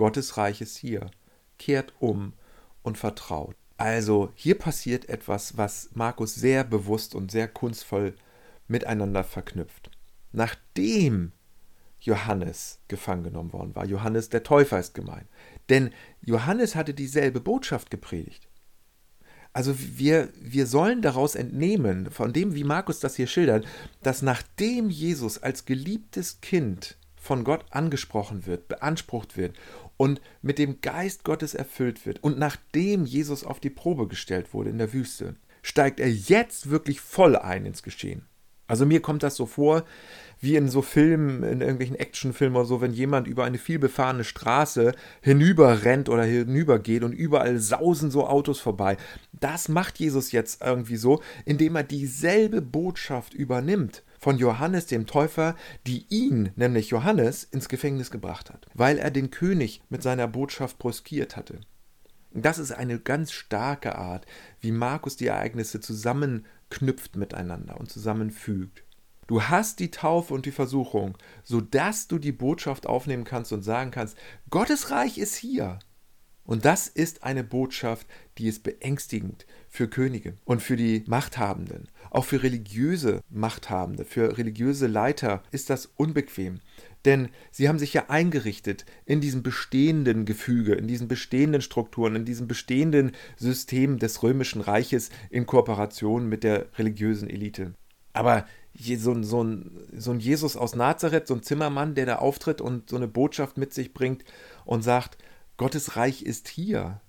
Gottes 0.00 0.38
Reich 0.38 0.62
ist 0.62 0.78
hier, 0.78 1.10
kehrt 1.58 1.92
um 1.98 2.32
und 2.82 2.96
vertraut. 2.96 3.54
Also 3.76 4.32
hier 4.34 4.58
passiert 4.58 5.10
etwas, 5.10 5.58
was 5.58 5.90
Markus 5.92 6.34
sehr 6.34 6.64
bewusst 6.64 7.14
und 7.14 7.30
sehr 7.30 7.46
kunstvoll 7.46 8.14
miteinander 8.66 9.24
verknüpft. 9.24 9.90
Nachdem 10.32 11.32
Johannes 11.98 12.80
gefangen 12.88 13.24
genommen 13.24 13.52
worden 13.52 13.76
war, 13.76 13.84
Johannes 13.84 14.30
der 14.30 14.42
Täufer 14.42 14.80
ist 14.80 14.94
gemeint, 14.94 15.28
denn 15.68 15.90
Johannes 16.22 16.76
hatte 16.76 16.94
dieselbe 16.94 17.40
Botschaft 17.42 17.90
gepredigt. 17.90 18.48
Also 19.52 19.74
wir, 19.78 20.30
wir 20.40 20.66
sollen 20.66 21.02
daraus 21.02 21.34
entnehmen, 21.34 22.10
von 22.10 22.32
dem, 22.32 22.54
wie 22.54 22.64
Markus 22.64 23.00
das 23.00 23.16
hier 23.16 23.26
schildert, 23.26 23.66
dass 24.02 24.22
nachdem 24.22 24.88
Jesus 24.88 25.42
als 25.42 25.66
geliebtes 25.66 26.40
Kind 26.40 26.96
von 27.20 27.44
Gott 27.44 27.66
angesprochen 27.70 28.46
wird, 28.46 28.66
beansprucht 28.68 29.36
wird 29.36 29.54
und 30.00 30.22
mit 30.40 30.58
dem 30.58 30.80
Geist 30.80 31.24
Gottes 31.24 31.52
erfüllt 31.52 32.06
wird 32.06 32.24
und 32.24 32.38
nachdem 32.38 33.04
Jesus 33.04 33.44
auf 33.44 33.60
die 33.60 33.68
Probe 33.68 34.08
gestellt 34.08 34.54
wurde 34.54 34.70
in 34.70 34.78
der 34.78 34.94
Wüste, 34.94 35.36
steigt 35.60 36.00
er 36.00 36.10
jetzt 36.10 36.70
wirklich 36.70 37.02
voll 37.02 37.36
ein 37.36 37.66
ins 37.66 37.82
Geschehen. 37.82 38.26
Also 38.70 38.86
mir 38.86 39.00
kommt 39.00 39.22
das 39.22 39.36
so 39.36 39.46
vor, 39.46 39.84
wie 40.40 40.56
in 40.56 40.68
so 40.68 40.80
Filmen, 40.80 41.42
in 41.42 41.60
irgendwelchen 41.60 41.96
Actionfilmen 41.96 42.56
oder 42.56 42.66
so, 42.66 42.80
wenn 42.80 42.92
jemand 42.92 43.26
über 43.26 43.44
eine 43.44 43.58
vielbefahrene 43.58 44.24
Straße 44.24 44.94
hinüberrennt 45.20 46.08
oder 46.08 46.22
hinübergeht 46.24 47.02
und 47.02 47.12
überall 47.12 47.58
sausen 47.58 48.10
so 48.10 48.26
Autos 48.26 48.58
vorbei. 48.58 48.96
Das 49.32 49.68
macht 49.68 49.98
Jesus 49.98 50.32
jetzt 50.32 50.62
irgendwie 50.62 50.96
so, 50.96 51.20
indem 51.44 51.76
er 51.76 51.82
dieselbe 51.82 52.62
Botschaft 52.62 53.34
übernimmt 53.34 54.02
von 54.18 54.38
Johannes 54.38 54.86
dem 54.86 55.06
Täufer, 55.06 55.56
die 55.86 56.06
ihn, 56.08 56.50
nämlich 56.56 56.90
Johannes, 56.90 57.44
ins 57.44 57.68
Gefängnis 57.68 58.10
gebracht 58.10 58.50
hat, 58.50 58.66
weil 58.74 58.98
er 58.98 59.10
den 59.10 59.30
König 59.30 59.82
mit 59.88 60.02
seiner 60.02 60.28
Botschaft 60.28 60.78
brüskiert 60.78 61.36
hatte. 61.36 61.60
Das 62.32 62.58
ist 62.58 62.70
eine 62.70 63.00
ganz 63.00 63.32
starke 63.32 63.96
Art, 63.96 64.24
wie 64.60 64.70
Markus 64.70 65.16
die 65.16 65.26
Ereignisse 65.26 65.80
zusammenknüpft 66.70 67.16
miteinander 67.16 67.78
und 67.78 67.90
zusammenfügt. 67.90 68.84
Du 69.26 69.42
hast 69.42 69.78
die 69.78 69.90
Taufe 69.90 70.34
und 70.34 70.46
die 70.46 70.50
Versuchung, 70.50 71.16
sodass 71.44 72.08
du 72.08 72.18
die 72.18 72.32
Botschaft 72.32 72.86
aufnehmen 72.86 73.24
kannst 73.24 73.52
und 73.52 73.62
sagen 73.62 73.90
kannst, 73.90 74.16
Gottes 74.50 74.90
Reich 74.90 75.18
ist 75.18 75.36
hier. 75.36 75.78
Und 76.44 76.64
das 76.64 76.88
ist 76.88 77.22
eine 77.22 77.44
Botschaft, 77.44 78.08
die 78.38 78.48
ist 78.48 78.64
beängstigend 78.64 79.46
für 79.68 79.86
Könige 79.86 80.36
und 80.44 80.60
für 80.60 80.74
die 80.74 81.04
Machthabenden. 81.06 81.88
Auch 82.10 82.24
für 82.24 82.42
religiöse 82.42 83.20
Machthabende, 83.28 84.04
für 84.04 84.36
religiöse 84.36 84.88
Leiter 84.88 85.44
ist 85.52 85.70
das 85.70 85.86
unbequem. 85.96 86.60
Denn 87.04 87.30
sie 87.50 87.68
haben 87.68 87.78
sich 87.78 87.94
ja 87.94 88.10
eingerichtet 88.10 88.84
in 89.06 89.20
diesem 89.20 89.42
bestehenden 89.42 90.26
Gefüge, 90.26 90.74
in 90.74 90.86
diesen 90.86 91.08
bestehenden 91.08 91.62
Strukturen, 91.62 92.14
in 92.14 92.24
diesem 92.24 92.46
bestehenden 92.46 93.12
System 93.36 93.98
des 93.98 94.22
römischen 94.22 94.60
Reiches 94.60 95.10
in 95.30 95.46
Kooperation 95.46 96.28
mit 96.28 96.44
der 96.44 96.66
religiösen 96.78 97.30
Elite. 97.30 97.72
Aber 98.12 98.46
so, 98.74 99.12
ein, 99.12 99.24
so, 99.24 99.42
ein, 99.42 99.88
so 99.96 100.10
ein 100.10 100.20
Jesus 100.20 100.56
aus 100.56 100.74
Nazareth, 100.74 101.26
so 101.26 101.34
ein 101.34 101.42
Zimmermann, 101.42 101.94
der 101.94 102.06
da 102.06 102.16
auftritt 102.16 102.60
und 102.60 102.90
so 102.90 102.96
eine 102.96 103.08
Botschaft 103.08 103.56
mit 103.56 103.72
sich 103.72 103.92
bringt 103.92 104.24
und 104.64 104.82
sagt, 104.82 105.18
Gottes 105.56 105.96
Reich 105.96 106.22
ist 106.22 106.48
hier, 106.48 107.00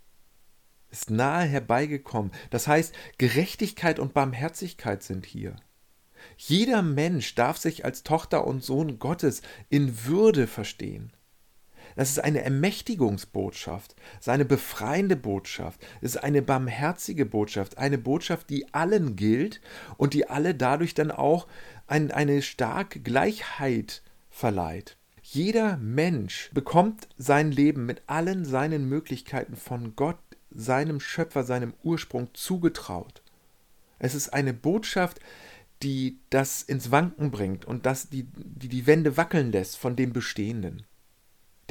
ist 0.90 1.10
nahe 1.10 1.46
herbeigekommen. 1.46 2.32
Das 2.50 2.68
heißt, 2.68 2.94
Gerechtigkeit 3.18 4.00
und 4.00 4.14
Barmherzigkeit 4.14 5.04
sind 5.04 5.26
hier. 5.26 5.56
Jeder 6.38 6.82
Mensch 6.82 7.36
darf 7.36 7.58
sich 7.58 7.86
als 7.86 8.04
Tochter 8.04 8.46
und 8.46 8.64
Sohn 8.64 9.00
Gottes 9.00 9.42
in 9.70 10.06
Würde 10.06 10.48
verstehen. 10.48 11.12
Das 11.96 12.10
ist 12.10 12.20
eine 12.20 12.42
Ermächtigungsbotschaft, 12.42 13.96
es 14.14 14.22
ist 14.22 14.30
eine 14.30 14.46
befreiende 14.46 15.16
Botschaft, 15.16 15.82
es 16.02 16.16
ist 16.16 16.24
eine 16.24 16.42
barmherzige 16.42 17.26
Botschaft, 17.26 17.78
eine 17.78 17.98
Botschaft, 17.98 18.50
die 18.50 18.74
allen 18.74 19.16
gilt 19.16 19.62
und 19.98 20.14
die 20.14 20.30
alle 20.30 20.56
dadurch 20.56 20.94
dann 20.94 21.12
auch 21.12 21.48
ein, 21.88 22.12
eine 22.12 22.42
starke 22.42 23.02
Gleichheit 23.02 24.04
verleiht. 24.30 24.98
Jeder 25.22 25.78
Mensch 25.78 26.50
bekommt 26.54 27.08
sein 27.18 27.52
Leben 27.52 27.86
mit 27.86 28.02
allen 28.08 28.46
seinen 28.46 28.88
Möglichkeiten 28.88 29.56
von 29.56 29.96
Gott, 29.96 30.18
seinem 30.50 31.00
Schöpfer, 31.00 31.44
seinem 31.44 31.74
Ursprung 31.84 32.30
zugetraut. 32.34 33.22
Es 34.00 34.16
ist 34.16 34.30
eine 34.30 34.54
Botschaft, 34.54 35.20
die 35.84 36.20
das 36.30 36.62
ins 36.62 36.92
Wanken 36.92 37.32
bringt 37.32 37.66
und 37.66 37.86
das 37.86 38.10
die, 38.10 38.28
die 38.36 38.70
die 38.70 38.88
Wände 38.88 39.18
wackeln 39.18 39.52
lässt 39.52 39.78
von 39.78 39.96
dem 39.96 40.14
Bestehenden. 40.14 40.86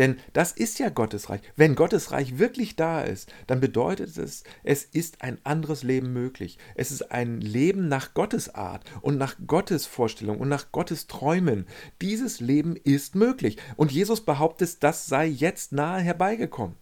Denn 0.00 0.16
das 0.32 0.52
ist 0.52 0.78
ja 0.78 0.88
Gottes 0.88 1.28
Reich. 1.28 1.42
Wenn 1.56 1.74
Gottes 1.74 2.10
Reich 2.10 2.38
wirklich 2.38 2.74
da 2.74 3.02
ist, 3.02 3.30
dann 3.46 3.60
bedeutet 3.60 4.16
es, 4.16 4.44
es 4.62 4.84
ist 4.84 5.20
ein 5.20 5.36
anderes 5.44 5.82
Leben 5.82 6.14
möglich. 6.14 6.56
Es 6.74 6.90
ist 6.90 7.12
ein 7.12 7.42
Leben 7.42 7.88
nach 7.88 8.14
Gottes 8.14 8.54
Art 8.54 8.82
und 9.02 9.18
nach 9.18 9.36
Gottes 9.46 9.84
Vorstellung 9.84 10.38
und 10.38 10.48
nach 10.48 10.72
Gottes 10.72 11.06
Träumen. 11.06 11.66
Dieses 12.00 12.40
Leben 12.40 12.76
ist 12.76 13.14
möglich. 13.14 13.58
Und 13.76 13.92
Jesus 13.92 14.24
behauptet, 14.24 14.82
das 14.82 15.06
sei 15.06 15.26
jetzt 15.26 15.72
nahe 15.72 16.00
herbeigekommen. 16.00 16.76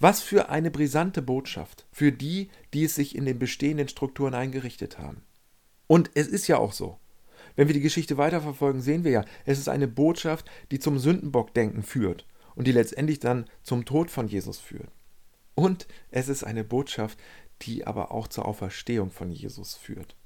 Was 0.00 0.22
für 0.22 0.48
eine 0.48 0.70
brisante 0.70 1.20
Botschaft 1.20 1.86
für 1.92 2.12
die, 2.12 2.48
die 2.72 2.84
es 2.84 2.94
sich 2.94 3.14
in 3.14 3.26
den 3.26 3.38
bestehenden 3.38 3.88
Strukturen 3.88 4.32
eingerichtet 4.32 4.98
haben. 4.98 5.22
Und 5.86 6.10
es 6.14 6.26
ist 6.26 6.46
ja 6.48 6.58
auch 6.58 6.72
so. 6.72 6.98
Wenn 7.56 7.68
wir 7.68 7.74
die 7.74 7.80
Geschichte 7.80 8.16
weiterverfolgen, 8.16 8.80
sehen 8.80 9.04
wir 9.04 9.10
ja, 9.10 9.24
es 9.44 9.58
ist 9.58 9.68
eine 9.68 9.88
Botschaft, 9.88 10.50
die 10.70 10.78
zum 10.78 10.98
Sündenbockdenken 10.98 11.82
führt 11.82 12.26
und 12.54 12.66
die 12.66 12.72
letztendlich 12.72 13.20
dann 13.20 13.46
zum 13.62 13.84
Tod 13.84 14.10
von 14.10 14.26
Jesus 14.26 14.58
führt. 14.58 14.88
Und 15.54 15.86
es 16.10 16.28
ist 16.28 16.42
eine 16.42 16.64
Botschaft, 16.64 17.18
die 17.62 17.86
aber 17.86 18.10
auch 18.10 18.26
zur 18.26 18.46
Auferstehung 18.46 19.10
von 19.10 19.30
Jesus 19.30 19.74
führt. 19.74 20.16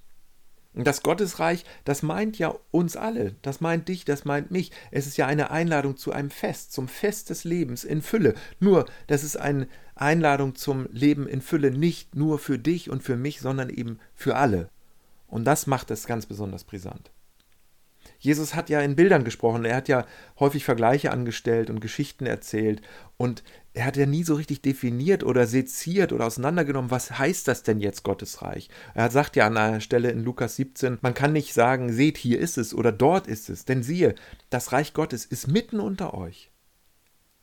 Und 0.75 0.87
das 0.87 1.03
Gottesreich, 1.03 1.65
das 1.85 2.03
meint 2.03 2.39
ja 2.39 2.55
uns 2.71 2.97
alle, 2.97 3.35
das 3.43 3.61
meint 3.61 3.89
dich, 3.89 4.05
das 4.05 4.25
meint 4.25 4.51
mich. 4.51 4.71
Es 4.91 5.07
ist 5.07 5.17
ja 5.17 5.27
eine 5.27 5.51
Einladung 5.51 5.97
zu 5.97 6.13
einem 6.13 6.31
Fest, 6.31 6.73
zum 6.73 6.89
Fest 6.89 7.31
des 7.31 7.45
Lebens 7.45 7.85
in 7.85 8.01
Fülle. 8.01 8.35
Nur, 8.61 8.87
das 9.07 9.25
ist 9.25 9.37
eine 9.37 9.67
Einladung 9.95 10.55
zum 10.55 10.87
Leben 10.93 11.27
in 11.27 11.41
Fülle, 11.41 11.73
nicht 11.73 12.15
nur 12.15 12.39
für 12.39 12.59
dich 12.59 12.91
und 12.91 13.03
für 13.03 13.17
mich, 13.17 13.41
sondern 13.41 13.71
eben 13.71 13.99
für 14.15 14.37
alle. 14.37 14.71
Und 15.29 15.45
das 15.45 15.67
macht 15.67 15.91
es 15.91 16.07
ganz 16.07 16.27
besonders 16.27 16.65
brisant. 16.65 17.13
Jesus 18.19 18.55
hat 18.55 18.69
ja 18.69 18.81
in 18.81 18.97
Bildern 18.97 19.23
gesprochen, 19.23 19.65
er 19.65 19.77
hat 19.77 19.89
ja 19.89 20.05
häufig 20.41 20.65
Vergleiche 20.65 21.13
angestellt 21.13 21.71
und 21.71 21.81
Geschichten 21.81 22.27
erzählt 22.27 22.83
und 23.17 23.45
er 23.75 23.85
hat 23.85 23.97
ja 23.97 24.07
nie 24.07 24.25
so 24.25 24.35
richtig 24.35 24.61
definiert 24.61 25.23
oder 25.23 25.47
seziert 25.47 26.13
oder 26.13 26.27
auseinandergenommen, 26.27 26.91
was 26.91 27.19
heißt 27.19 27.47
das 27.47 27.63
denn 27.63 27.81
jetzt 27.81 28.03
Gottes 28.03 28.43
Reich? 28.43 28.71
Er 28.95 29.11
sagt 29.11 29.37
ja 29.37 29.47
an 29.47 29.57
einer 29.57 29.81
Stelle 29.81 30.11
in 30.11 30.25
Lukas 30.25 30.57
17, 30.57 30.99
man 31.01 31.15
kann 31.15 31.33
nicht 31.33 31.55
sagen, 31.55 31.93
seht, 31.93 32.19
hier 32.19 32.41
ist 32.41 32.59
es 32.59 32.75
oder 32.75 32.91
dort 32.91 33.29
ist 33.29 33.51
es, 33.51 33.65
denn 33.65 33.85
siehe, 33.85 34.17
das 34.51 34.73
Reich 34.73 34.95
Gottes 34.95 35.25
ist 35.25 35.47
mitten 35.47 35.79
unter 35.79 36.15
euch. 36.15 36.51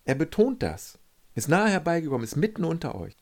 Er 0.04 0.16
betont 0.16 0.62
das, 0.62 1.00
ist 1.36 1.48
nahe 1.48 1.70
herbeigekommen, 1.70 2.24
ist 2.24 2.36
mitten 2.36 2.66
unter 2.66 2.96
euch. 2.96 3.16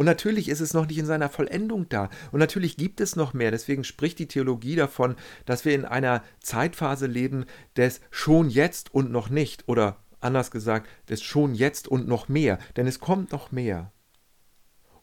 Und 0.00 0.06
natürlich 0.06 0.48
ist 0.48 0.60
es 0.60 0.72
noch 0.72 0.86
nicht 0.86 0.96
in 0.96 1.04
seiner 1.04 1.28
Vollendung 1.28 1.86
da. 1.90 2.08
Und 2.32 2.38
natürlich 2.38 2.78
gibt 2.78 3.02
es 3.02 3.16
noch 3.16 3.34
mehr. 3.34 3.50
Deswegen 3.50 3.84
spricht 3.84 4.18
die 4.18 4.28
Theologie 4.28 4.74
davon, 4.74 5.14
dass 5.44 5.66
wir 5.66 5.74
in 5.74 5.84
einer 5.84 6.24
Zeitphase 6.40 7.06
leben 7.06 7.44
des 7.76 8.00
schon 8.10 8.48
jetzt 8.48 8.94
und 8.94 9.12
noch 9.12 9.28
nicht. 9.28 9.68
Oder 9.68 9.98
anders 10.20 10.50
gesagt, 10.50 10.88
des 11.10 11.22
schon 11.22 11.54
jetzt 11.54 11.86
und 11.86 12.08
noch 12.08 12.28
mehr. 12.28 12.58
Denn 12.76 12.86
es 12.86 12.98
kommt 12.98 13.30
noch 13.30 13.52
mehr. 13.52 13.92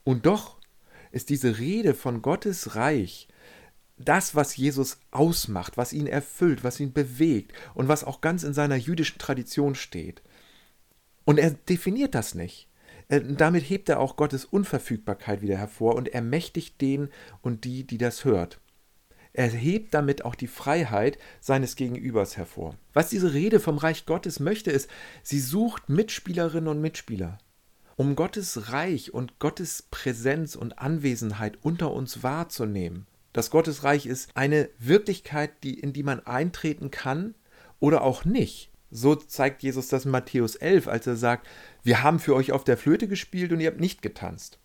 Und 0.04 0.26
doch 0.26 0.58
ist 1.12 1.30
diese 1.30 1.60
Rede 1.60 1.94
von 1.94 2.24
Gottes 2.24 2.76
Reich 2.76 3.28
das, 4.00 4.34
was 4.34 4.58
Jesus 4.58 4.98
ausmacht, 5.12 5.78
was 5.78 5.94
ihn 5.94 6.08
erfüllt, 6.08 6.64
was 6.64 6.80
ihn 6.80 6.92
bewegt 6.92 7.54
und 7.76 7.88
was 7.88 8.04
auch 8.04 8.20
ganz 8.20 8.42
in 8.42 8.56
seiner 8.56 8.78
jüdischen 8.78 9.20
Tradition 9.20 9.76
steht. 9.76 10.24
Und 11.24 11.38
er 11.38 11.52
definiert 11.52 12.16
das 12.16 12.34
nicht. 12.34 12.67
Äh, 13.10 13.22
damit 13.22 13.70
hebt 13.70 13.90
er 13.90 14.00
auch 14.00 14.16
Gottes 14.16 14.46
Unverfügbarkeit 14.46 15.42
wieder 15.42 15.58
hervor 15.58 15.96
und 15.96 16.10
ermächtigt 16.10 16.82
den 16.82 17.10
und 17.42 17.64
die, 17.64 17.86
die 17.86 17.98
das 17.98 18.26
hört. 18.26 18.60
Er 19.34 19.48
hebt 19.50 19.94
damit 19.94 20.26
auch 20.26 20.34
die 20.34 20.48
Freiheit 20.48 21.20
seines 21.40 21.76
Gegenübers 21.76 22.38
hervor. 22.38 22.76
Was 22.94 23.10
diese 23.10 23.34
Rede 23.34 23.60
vom 23.60 23.78
Reich 23.78 24.08
Gottes 24.08 24.40
möchte, 24.40 24.72
ist, 24.72 24.90
sie 25.22 25.40
sucht 25.40 25.90
Mitspielerinnen 25.90 26.68
und 26.68 26.82
Mitspieler, 26.82 27.38
um 27.96 28.16
Gottes 28.16 28.72
Reich 28.72 29.14
und 29.14 29.38
Gottes 29.38 29.84
Präsenz 29.92 30.56
und 30.56 30.80
Anwesenheit 30.80 31.60
unter 31.62 31.94
uns 31.94 32.24
wahrzunehmen. 32.24 33.06
Das 33.32 33.52
Gottesreich 33.52 34.08
ist 34.08 34.32
eine 34.34 34.70
Wirklichkeit, 34.80 35.64
die, 35.64 35.80
in 35.80 35.94
die 35.94 36.02
man 36.02 36.26
eintreten 36.26 36.90
kann 36.90 37.36
oder 37.80 38.02
auch 38.02 38.26
nicht. 38.26 38.72
So 38.90 39.16
zeigt 39.16 39.64
Jesus 39.64 39.90
das 39.90 40.06
in 40.06 40.12
Matthäus 40.12 40.56
11, 40.56 40.88
als 40.88 41.08
er 41.08 41.16
sagt, 41.16 41.48
wir 41.84 42.04
haben 42.04 42.20
für 42.20 42.36
euch 42.36 42.52
auf 42.52 42.64
der 42.64 42.78
Flöte 42.78 43.08
gespielt 43.08 43.52
und 43.52 43.60
ihr 43.60 43.68
habt 43.68 43.80
nicht 43.80 44.02
getanzt. 44.02 44.60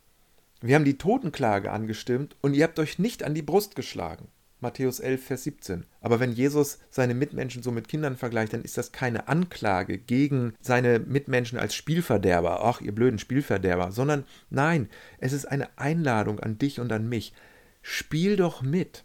Wir 0.61 0.77
haben 0.77 0.85
die 0.85 0.99
Totenklage 0.99 1.73
angestimmt 1.73 2.37
und 2.41 2.55
ihr 2.55 2.65
habt 2.65 2.79
euch 2.79 2.99
nicht 2.99 3.25
an 3.25 3.35
die 3.35 3.43
Brust 3.43 3.75
geschlagen. 3.75 4.29
Matthäus 4.61 5.01
11, 5.01 5.25
Vers 5.25 5.43
17. 5.43 5.87
Aber 6.01 6.21
wenn 6.21 6.31
Jesus 6.31 6.79
seine 6.89 7.15
Mitmenschen 7.15 7.65
so 7.65 7.73
mit 7.73 7.89
Kindern 7.89 8.17
vergleicht, 8.17 8.53
dann 8.53 8.63
ist 8.63 8.79
das 8.79 8.93
keine 8.93 9.27
Anklage 9.27 9.99
gegen 9.99 10.55
seine 10.61 11.01
Mitmenschen 11.01 11.59
als 11.59 11.75
Spielverderber, 11.75 12.65
ach, 12.65 12.81
ihr 12.81 12.95
blöden 12.95 13.19
Spielverderber, 13.19 13.91
sondern 13.91 14.25
nein, 14.51 14.89
es 15.19 15.33
ist 15.33 15.47
eine 15.47 15.77
Einladung 15.79 16.39
an 16.39 16.59
dich 16.59 16.79
und 16.79 16.93
an 16.93 17.09
mich. 17.09 17.33
Spiel 17.83 18.37
doch 18.37 18.63
mit. 18.63 19.05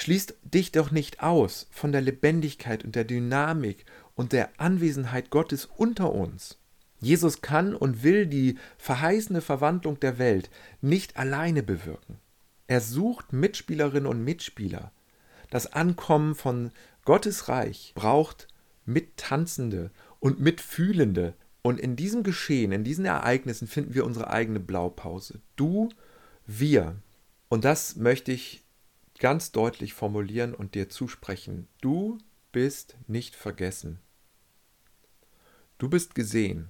Schließt 0.00 0.34
dich 0.44 0.72
doch 0.72 0.92
nicht 0.92 1.22
aus 1.22 1.66
von 1.70 1.92
der 1.92 2.00
Lebendigkeit 2.00 2.84
und 2.84 2.96
der 2.96 3.04
Dynamik 3.04 3.84
und 4.14 4.32
der 4.32 4.48
Anwesenheit 4.56 5.28
Gottes 5.28 5.68
unter 5.76 6.14
uns. 6.14 6.56
Jesus 7.02 7.42
kann 7.42 7.74
und 7.74 8.02
will 8.02 8.26
die 8.26 8.56
verheißene 8.78 9.42
Verwandlung 9.42 10.00
der 10.00 10.18
Welt 10.18 10.48
nicht 10.80 11.18
alleine 11.18 11.62
bewirken. 11.62 12.18
Er 12.66 12.80
sucht 12.80 13.34
Mitspielerinnen 13.34 14.06
und 14.06 14.24
Mitspieler. 14.24 14.90
Das 15.50 15.70
Ankommen 15.74 16.34
von 16.34 16.70
Gottes 17.04 17.48
Reich 17.48 17.92
braucht 17.94 18.48
Mittanzende 18.86 19.90
und 20.18 20.40
Mitfühlende. 20.40 21.34
Und 21.60 21.78
in 21.78 21.94
diesem 21.94 22.22
Geschehen, 22.22 22.72
in 22.72 22.84
diesen 22.84 23.04
Ereignissen 23.04 23.68
finden 23.68 23.92
wir 23.92 24.06
unsere 24.06 24.30
eigene 24.30 24.60
Blaupause. 24.60 25.42
Du, 25.56 25.90
wir. 26.46 26.96
Und 27.50 27.66
das 27.66 27.96
möchte 27.96 28.32
ich 28.32 28.62
ganz 29.20 29.52
deutlich 29.52 29.94
formulieren 29.94 30.54
und 30.54 30.74
dir 30.74 30.88
zusprechen. 30.88 31.68
Du 31.80 32.18
bist 32.50 32.96
nicht 33.06 33.36
vergessen. 33.36 34.00
Du 35.78 35.88
bist 35.88 36.16
gesehen. 36.16 36.68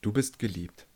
Du 0.00 0.12
bist 0.12 0.38
geliebt. 0.38 0.86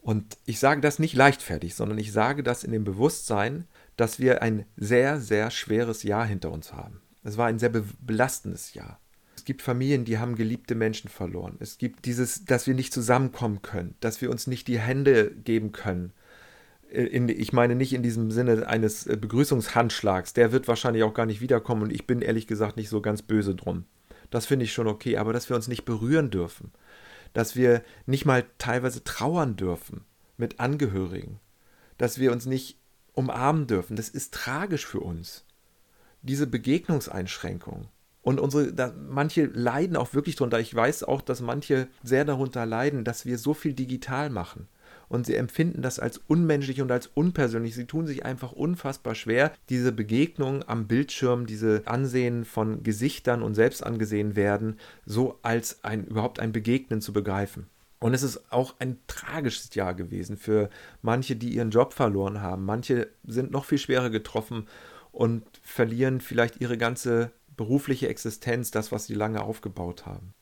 Und 0.00 0.38
ich 0.46 0.58
sage 0.58 0.80
das 0.80 0.98
nicht 0.98 1.14
leichtfertig, 1.14 1.74
sondern 1.74 1.98
ich 1.98 2.12
sage 2.12 2.42
das 2.42 2.64
in 2.64 2.72
dem 2.72 2.84
Bewusstsein, 2.84 3.66
dass 3.96 4.18
wir 4.18 4.40
ein 4.40 4.64
sehr, 4.76 5.20
sehr 5.20 5.50
schweres 5.50 6.04
Jahr 6.04 6.24
hinter 6.24 6.50
uns 6.52 6.72
haben. 6.72 7.02
Es 7.22 7.36
war 7.36 7.48
ein 7.48 7.58
sehr 7.58 7.68
belastendes 7.68 8.72
Jahr. 8.72 8.98
Es 9.36 9.44
gibt 9.44 9.62
Familien, 9.62 10.04
die 10.04 10.18
haben 10.18 10.36
geliebte 10.36 10.74
Menschen 10.74 11.10
verloren. 11.10 11.56
Es 11.60 11.76
gibt 11.76 12.06
dieses, 12.06 12.44
dass 12.44 12.66
wir 12.66 12.74
nicht 12.74 12.94
zusammenkommen 12.94 13.62
können, 13.62 13.94
dass 14.00 14.22
wir 14.22 14.30
uns 14.30 14.46
nicht 14.46 14.68
die 14.68 14.78
Hände 14.78 15.30
geben 15.30 15.72
können, 15.72 16.12
in, 16.90 17.28
ich 17.28 17.52
meine 17.52 17.74
nicht 17.76 17.92
in 17.92 18.02
diesem 18.02 18.30
Sinne 18.30 18.66
eines 18.66 19.06
äh, 19.06 19.16
Begrüßungshandschlags, 19.16 20.32
der 20.32 20.52
wird 20.52 20.68
wahrscheinlich 20.68 21.04
auch 21.04 21.14
gar 21.14 21.26
nicht 21.26 21.40
wiederkommen 21.40 21.82
und 21.82 21.92
ich 21.92 22.06
bin 22.06 22.20
ehrlich 22.20 22.46
gesagt 22.46 22.76
nicht 22.76 22.88
so 22.88 23.00
ganz 23.00 23.22
böse 23.22 23.54
drum. 23.54 23.84
Das 24.30 24.46
finde 24.46 24.64
ich 24.64 24.72
schon 24.72 24.88
okay, 24.88 25.16
aber 25.16 25.32
dass 25.32 25.48
wir 25.48 25.56
uns 25.56 25.68
nicht 25.68 25.84
berühren 25.84 26.30
dürfen, 26.30 26.72
dass 27.32 27.56
wir 27.56 27.82
nicht 28.06 28.26
mal 28.26 28.44
teilweise 28.58 29.04
trauern 29.04 29.56
dürfen 29.56 30.04
mit 30.36 30.58
Angehörigen, 30.60 31.38
dass 31.96 32.18
wir 32.18 32.32
uns 32.32 32.46
nicht 32.46 32.78
umarmen 33.12 33.66
dürfen, 33.66 33.96
das 33.96 34.08
ist 34.08 34.34
tragisch 34.34 34.86
für 34.86 35.00
uns. 35.00 35.44
Diese 36.22 36.46
Begegnungseinschränkung. 36.46 37.88
Und 38.22 38.38
unsere, 38.40 38.72
da, 38.72 38.92
manche 39.08 39.46
leiden 39.46 39.96
auch 39.96 40.12
wirklich 40.12 40.36
darunter. 40.36 40.60
Ich 40.60 40.74
weiß 40.74 41.04
auch, 41.04 41.22
dass 41.22 41.40
manche 41.40 41.88
sehr 42.02 42.26
darunter 42.26 42.66
leiden, 42.66 43.04
dass 43.04 43.24
wir 43.24 43.38
so 43.38 43.54
viel 43.54 43.72
digital 43.72 44.28
machen 44.28 44.68
und 45.10 45.26
sie 45.26 45.34
empfinden 45.34 45.82
das 45.82 45.98
als 45.98 46.18
unmenschlich 46.18 46.80
und 46.80 46.90
als 46.92 47.08
unpersönlich. 47.08 47.74
Sie 47.74 47.86
tun 47.86 48.06
sich 48.06 48.24
einfach 48.24 48.52
unfassbar 48.52 49.16
schwer, 49.16 49.52
diese 49.68 49.90
Begegnung 49.90 50.62
am 50.68 50.86
Bildschirm, 50.86 51.46
diese 51.46 51.82
Ansehen 51.86 52.44
von 52.44 52.84
Gesichtern 52.84 53.42
und 53.42 53.56
selbst 53.56 53.84
angesehen 53.84 54.36
werden, 54.36 54.78
so 55.04 55.40
als 55.42 55.82
ein 55.82 56.04
überhaupt 56.04 56.38
ein 56.38 56.52
Begegnen 56.52 57.00
zu 57.00 57.12
begreifen. 57.12 57.66
Und 57.98 58.14
es 58.14 58.22
ist 58.22 58.52
auch 58.52 58.76
ein 58.78 58.98
tragisches 59.08 59.74
Jahr 59.74 59.94
gewesen 59.94 60.36
für 60.36 60.70
manche, 61.02 61.34
die 61.34 61.54
ihren 61.54 61.70
Job 61.70 61.92
verloren 61.92 62.40
haben. 62.40 62.64
Manche 62.64 63.08
sind 63.26 63.50
noch 63.50 63.64
viel 63.64 63.78
schwerer 63.78 64.10
getroffen 64.10 64.68
und 65.10 65.42
verlieren 65.60 66.20
vielleicht 66.20 66.60
ihre 66.60 66.78
ganze 66.78 67.32
berufliche 67.56 68.08
Existenz, 68.08 68.70
das, 68.70 68.92
was 68.92 69.06
sie 69.06 69.14
lange 69.14 69.42
aufgebaut 69.42 70.06
haben. 70.06 70.34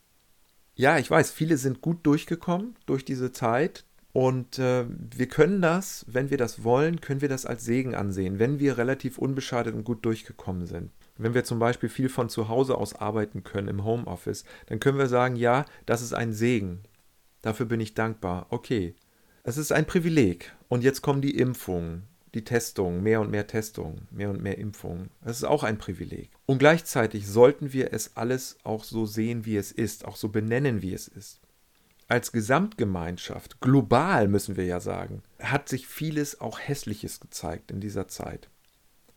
Ja, 0.74 0.98
ich 0.98 1.10
weiß, 1.10 1.30
viele 1.30 1.56
sind 1.56 1.80
gut 1.80 2.06
durchgekommen 2.06 2.76
durch 2.84 3.06
diese 3.06 3.32
Zeit. 3.32 3.86
Und 4.18 4.58
äh, 4.58 4.84
wir 4.88 5.28
können 5.28 5.62
das, 5.62 6.04
wenn 6.08 6.28
wir 6.28 6.38
das 6.38 6.64
wollen, 6.64 7.00
können 7.00 7.20
wir 7.20 7.28
das 7.28 7.46
als 7.46 7.64
Segen 7.64 7.94
ansehen, 7.94 8.40
wenn 8.40 8.58
wir 8.58 8.76
relativ 8.76 9.16
unbeschadet 9.16 9.76
und 9.76 9.84
gut 9.84 10.04
durchgekommen 10.04 10.66
sind. 10.66 10.90
Wenn 11.18 11.34
wir 11.34 11.44
zum 11.44 11.60
Beispiel 11.60 11.88
viel 11.88 12.08
von 12.08 12.28
zu 12.28 12.48
Hause 12.48 12.78
aus 12.78 12.96
arbeiten 12.96 13.44
können 13.44 13.68
im 13.68 13.84
Homeoffice, 13.84 14.44
dann 14.66 14.80
können 14.80 14.98
wir 14.98 15.06
sagen, 15.06 15.36
ja, 15.36 15.66
das 15.86 16.02
ist 16.02 16.14
ein 16.14 16.32
Segen. 16.32 16.80
Dafür 17.42 17.66
bin 17.66 17.78
ich 17.78 17.94
dankbar. 17.94 18.46
Okay. 18.50 18.96
Es 19.44 19.56
ist 19.56 19.70
ein 19.70 19.86
Privileg. 19.86 20.52
Und 20.68 20.82
jetzt 20.82 21.00
kommen 21.00 21.22
die 21.22 21.36
Impfungen, 21.38 22.02
die 22.34 22.42
Testungen, 22.42 23.04
mehr 23.04 23.20
und 23.20 23.30
mehr 23.30 23.46
Testungen, 23.46 24.08
mehr 24.10 24.30
und 24.30 24.42
mehr 24.42 24.58
Impfungen. 24.58 25.10
Es 25.24 25.36
ist 25.36 25.44
auch 25.44 25.62
ein 25.62 25.78
Privileg. 25.78 26.30
Und 26.44 26.58
gleichzeitig 26.58 27.28
sollten 27.28 27.72
wir 27.72 27.92
es 27.92 28.16
alles 28.16 28.58
auch 28.64 28.82
so 28.82 29.06
sehen, 29.06 29.44
wie 29.44 29.56
es 29.56 29.70
ist, 29.70 30.04
auch 30.06 30.16
so 30.16 30.28
benennen, 30.28 30.82
wie 30.82 30.92
es 30.92 31.06
ist 31.06 31.38
als 32.08 32.32
Gesamtgemeinschaft, 32.32 33.60
global 33.60 34.28
müssen 34.28 34.56
wir 34.56 34.64
ja 34.64 34.80
sagen, 34.80 35.22
hat 35.40 35.68
sich 35.68 35.86
vieles 35.86 36.40
auch 36.40 36.58
Hässliches 36.58 37.20
gezeigt 37.20 37.70
in 37.70 37.80
dieser 37.80 38.08
Zeit. 38.08 38.48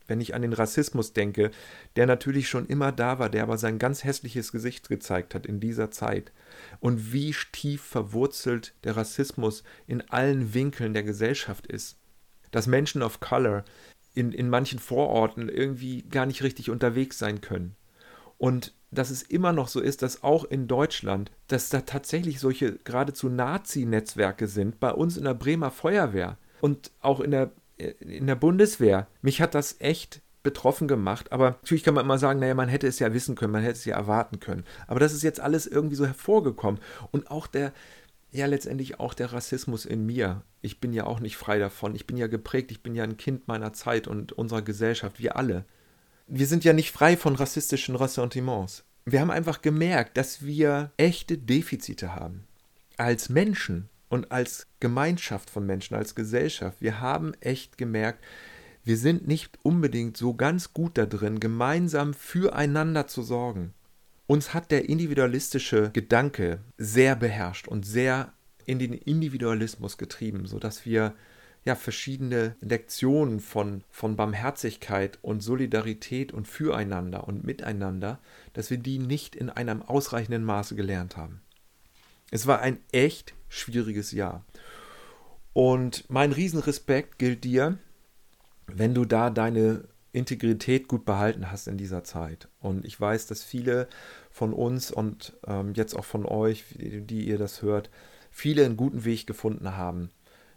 Wenn 0.06 0.20
ich 0.20 0.34
an 0.34 0.42
den 0.42 0.52
Rassismus 0.52 1.14
denke, 1.14 1.52
der 1.96 2.06
natürlich 2.06 2.48
schon 2.48 2.66
immer 2.66 2.92
da 2.92 3.18
war, 3.18 3.30
der 3.30 3.44
aber 3.44 3.56
sein 3.56 3.78
ganz 3.78 4.04
hässliches 4.04 4.52
Gesicht 4.52 4.90
gezeigt 4.90 5.34
hat 5.34 5.46
in 5.46 5.58
dieser 5.58 5.90
Zeit. 5.90 6.32
Und 6.80 7.14
wie 7.14 7.34
tief 7.52 7.82
verwurzelt 7.82 8.74
der 8.84 8.96
Rassismus 8.96 9.62
in 9.86 10.02
allen 10.10 10.52
Winkeln 10.52 10.92
der 10.92 11.02
Gesellschaft 11.02 11.66
ist. 11.66 11.98
Dass 12.50 12.66
Menschen 12.66 13.02
of 13.02 13.20
Color 13.20 13.64
in, 14.12 14.32
in 14.32 14.50
manchen 14.50 14.78
Vororten 14.78 15.48
irgendwie 15.48 16.02
gar 16.02 16.26
nicht 16.26 16.42
richtig 16.42 16.68
unterwegs 16.68 17.18
sein 17.18 17.40
können. 17.40 17.76
Und 18.36 18.74
dass 18.92 19.10
es 19.10 19.22
immer 19.22 19.52
noch 19.52 19.68
so 19.68 19.80
ist, 19.80 20.02
dass 20.02 20.22
auch 20.22 20.44
in 20.44 20.68
Deutschland, 20.68 21.30
dass 21.48 21.70
da 21.70 21.80
tatsächlich 21.80 22.38
solche 22.38 22.74
geradezu 22.84 23.28
Nazi-Netzwerke 23.28 24.46
sind, 24.46 24.78
bei 24.78 24.92
uns 24.92 25.16
in 25.16 25.24
der 25.24 25.34
Bremer 25.34 25.70
Feuerwehr 25.70 26.36
und 26.60 26.92
auch 27.00 27.20
in 27.20 27.30
der, 27.30 27.50
in 27.76 28.26
der 28.26 28.36
Bundeswehr. 28.36 29.08
Mich 29.22 29.40
hat 29.40 29.54
das 29.54 29.76
echt 29.80 30.20
betroffen 30.42 30.88
gemacht, 30.88 31.32
aber 31.32 31.52
natürlich 31.62 31.84
kann 31.84 31.94
man 31.94 32.04
immer 32.04 32.18
sagen, 32.18 32.40
naja, 32.40 32.54
man 32.54 32.68
hätte 32.68 32.86
es 32.86 32.98
ja 32.98 33.14
wissen 33.14 33.34
können, 33.34 33.52
man 33.52 33.62
hätte 33.62 33.78
es 33.78 33.84
ja 33.84 33.96
erwarten 33.96 34.40
können. 34.40 34.64
Aber 34.86 35.00
das 35.00 35.14
ist 35.14 35.22
jetzt 35.22 35.40
alles 35.40 35.66
irgendwie 35.66 35.96
so 35.96 36.04
hervorgekommen. 36.04 36.80
Und 37.12 37.30
auch 37.30 37.46
der, 37.46 37.72
ja, 38.30 38.46
letztendlich 38.46 39.00
auch 39.00 39.14
der 39.14 39.32
Rassismus 39.32 39.86
in 39.86 40.04
mir. 40.04 40.42
Ich 40.60 40.80
bin 40.80 40.92
ja 40.92 41.04
auch 41.04 41.20
nicht 41.20 41.36
frei 41.36 41.58
davon. 41.58 41.94
Ich 41.94 42.06
bin 42.06 42.16
ja 42.16 42.26
geprägt, 42.26 42.70
ich 42.72 42.82
bin 42.82 42.94
ja 42.94 43.04
ein 43.04 43.16
Kind 43.16 43.48
meiner 43.48 43.72
Zeit 43.72 44.06
und 44.06 44.32
unserer 44.32 44.62
Gesellschaft, 44.62 45.18
wir 45.18 45.36
alle 45.36 45.64
wir 46.26 46.46
sind 46.46 46.64
ja 46.64 46.72
nicht 46.72 46.90
frei 46.90 47.16
von 47.16 47.34
rassistischen 47.34 47.96
Ressentiments. 47.96 48.84
Wir 49.04 49.20
haben 49.20 49.30
einfach 49.30 49.62
gemerkt, 49.62 50.16
dass 50.16 50.44
wir 50.44 50.92
echte 50.96 51.38
Defizite 51.38 52.14
haben. 52.14 52.44
Als 52.96 53.28
Menschen 53.28 53.88
und 54.08 54.30
als 54.30 54.66
Gemeinschaft 54.78 55.50
von 55.50 55.66
Menschen, 55.66 55.94
als 55.94 56.14
Gesellschaft. 56.14 56.76
Wir 56.80 57.00
haben 57.00 57.32
echt 57.40 57.78
gemerkt, 57.78 58.22
wir 58.84 58.96
sind 58.96 59.26
nicht 59.26 59.58
unbedingt 59.62 60.16
so 60.16 60.34
ganz 60.34 60.72
gut 60.72 60.98
da 60.98 61.06
drin, 61.06 61.40
gemeinsam 61.40 62.14
füreinander 62.14 63.06
zu 63.06 63.22
sorgen. 63.22 63.72
Uns 64.26 64.54
hat 64.54 64.70
der 64.70 64.88
individualistische 64.88 65.90
Gedanke 65.92 66.60
sehr 66.78 67.16
beherrscht 67.16 67.68
und 67.68 67.86
sehr 67.86 68.32
in 68.66 68.78
den 68.78 68.92
Individualismus 68.92 69.98
getrieben, 69.98 70.46
sodass 70.46 70.84
wir 70.84 71.14
ja, 71.64 71.76
verschiedene 71.76 72.56
Lektionen 72.60 73.40
von, 73.40 73.84
von 73.90 74.16
Barmherzigkeit 74.16 75.18
und 75.22 75.42
Solidarität 75.42 76.32
und 76.32 76.48
Füreinander 76.48 77.28
und 77.28 77.44
Miteinander, 77.44 78.18
dass 78.52 78.70
wir 78.70 78.78
die 78.78 78.98
nicht 78.98 79.36
in 79.36 79.48
einem 79.48 79.82
ausreichenden 79.82 80.44
Maße 80.44 80.74
gelernt 80.74 81.16
haben. 81.16 81.40
Es 82.30 82.46
war 82.46 82.60
ein 82.60 82.78
echt 82.90 83.34
schwieriges 83.48 84.10
Jahr. 84.10 84.44
Und 85.52 86.08
mein 86.08 86.32
Riesenrespekt 86.32 87.18
gilt 87.18 87.44
dir, 87.44 87.78
wenn 88.66 88.94
du 88.94 89.04
da 89.04 89.30
deine 89.30 89.84
Integrität 90.12 90.88
gut 90.88 91.04
behalten 91.04 91.50
hast 91.50 91.68
in 91.68 91.78
dieser 91.78 92.04
Zeit. 92.04 92.48
Und 92.60 92.84
ich 92.84 93.00
weiß, 93.00 93.26
dass 93.26 93.42
viele 93.42 93.88
von 94.30 94.52
uns 94.52 94.90
und 94.90 95.34
ähm, 95.46 95.74
jetzt 95.74 95.94
auch 95.94 96.04
von 96.04 96.26
euch, 96.26 96.64
die 96.76 97.26
ihr 97.26 97.38
das 97.38 97.62
hört, 97.62 97.90
viele 98.30 98.64
einen 98.64 98.76
guten 98.76 99.04
Weg 99.04 99.26
gefunden 99.26 99.76
haben, 99.76 100.10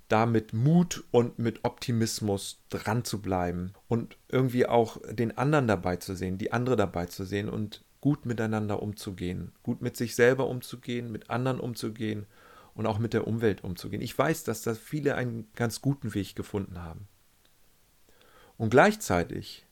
da 0.07 0.25
mit 0.25 0.53
Mut 0.53 1.03
und 1.11 1.39
mit 1.39 1.63
Optimismus 1.63 2.61
dran 2.69 3.03
zu 3.03 3.21
bleiben 3.21 3.73
und 3.87 4.17
irgendwie 4.29 4.67
auch 4.67 4.97
den 5.11 5.37
anderen 5.37 5.67
dabei 5.67 5.95
zu 5.95 6.15
sehen, 6.15 6.37
die 6.37 6.53
andere 6.53 6.75
dabei 6.75 7.07
zu 7.07 7.23
sehen 7.23 7.49
und 7.49 7.83
gut 8.01 8.25
miteinander 8.25 8.83
umzugehen, 8.83 9.51
gut 9.63 9.81
mit 9.81 9.97
sich 9.97 10.15
selber 10.15 10.47
umzugehen, 10.47 11.11
mit 11.11 11.31
anderen 11.31 11.59
umzugehen 11.59 12.27
und 12.75 12.85
auch 12.85 12.99
mit 12.99 13.13
der 13.13 13.25
Umwelt 13.25 13.63
umzugehen. 13.63 14.01
Ich 14.01 14.15
weiß, 14.15 14.43
dass 14.43 14.61
da 14.61 14.75
viele 14.75 15.15
einen 15.15 15.47
ganz 15.55 15.81
guten 15.81 16.13
Weg 16.13 16.35
gefunden 16.35 16.81
haben. 16.81 17.07
Und 18.57 18.69
gleichzeitig 18.69 19.65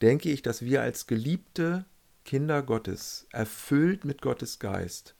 denke 0.00 0.30
ich, 0.30 0.40
dass 0.40 0.64
wir 0.64 0.80
als 0.80 1.06
geliebte 1.06 1.84
Kinder 2.24 2.62
Gottes, 2.62 3.26
erfüllt 3.30 4.04
mit 4.04 4.22
Gottes 4.22 4.58
Geist, 4.58 5.14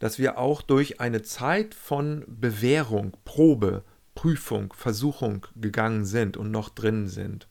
dass 0.00 0.18
wir 0.18 0.38
auch 0.38 0.62
durch 0.62 0.98
eine 0.98 1.22
Zeit 1.22 1.74
von 1.74 2.24
Bewährung, 2.26 3.16
Probe, 3.24 3.84
Prüfung, 4.16 4.72
Versuchung 4.72 5.46
gegangen 5.54 6.04
sind 6.04 6.36
und 6.36 6.50
noch 6.50 6.70
drin 6.70 7.06
sind. 7.06 7.46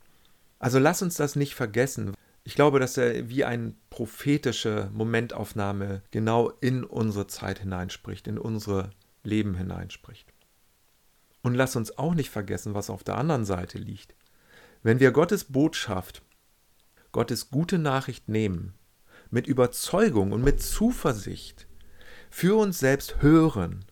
Also 0.57 0.79
lass 0.79 1.01
uns 1.01 1.15
das 1.15 1.37
nicht 1.37 1.55
vergessen. 1.55 2.15
Ich 2.43 2.55
glaube, 2.55 2.79
dass 2.79 2.97
er 2.97 3.29
wie 3.29 3.45
eine 3.45 3.75
prophetische 3.89 4.89
Momentaufnahme 4.91 6.01
genau 6.11 6.49
in 6.59 6.83
unsere 6.83 7.27
Zeit 7.27 7.59
hineinspricht, 7.59 8.27
in 8.27 8.39
unsere 8.39 8.89
Leben 9.23 9.55
hineinspricht. 9.55 10.33
Und 11.43 11.53
lass 11.53 11.75
uns 11.75 11.97
auch 11.97 12.15
nicht 12.15 12.31
vergessen, 12.31 12.73
was 12.73 12.89
auf 12.89 13.03
der 13.03 13.17
anderen 13.17 13.45
Seite 13.45 13.77
liegt. 13.77 14.15
Wenn 14.81 14.99
wir 14.99 15.11
Gottes 15.11 15.45
Botschaft, 15.45 16.23
Gottes 17.11 17.51
gute 17.51 17.77
Nachricht 17.77 18.27
nehmen, 18.27 18.73
mit 19.29 19.45
Überzeugung 19.45 20.31
und 20.31 20.43
mit 20.43 20.61
Zuversicht, 20.61 21.68
für 22.29 22.57
uns 22.57 22.79
selbst 22.79 23.21
hören, 23.21 23.85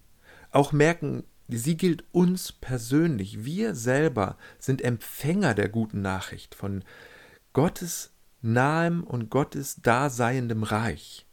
auch 0.52 0.72
merken, 0.72 1.24
sie 1.48 1.78
gilt 1.78 2.04
uns 2.12 2.52
persönlich. 2.52 3.46
Wir 3.46 3.76
selber 3.76 4.38
sind 4.60 4.82
Empfänger 4.82 5.54
der 5.54 5.70
guten 5.70 6.02
Nachricht 6.02 6.56
von 6.56 6.84
Gottes 7.54 8.12
nahem 8.42 9.04
und 9.04 9.30
Gottes 9.30 9.82
daseiendem 9.82 10.64
Reich. 10.64 11.26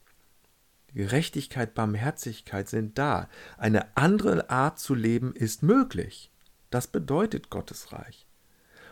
Gerechtigkeit, 0.94 1.74
Barmherzigkeit 1.74 2.68
sind 2.68 2.98
da. 2.98 3.28
Eine 3.58 3.96
andere 3.96 4.48
Art 4.48 4.78
zu 4.78 4.94
leben 4.94 5.34
ist 5.34 5.62
möglich. 5.62 6.30
Das 6.70 6.86
bedeutet 6.86 7.50
Gottes 7.50 7.92
Reich. 7.92 8.26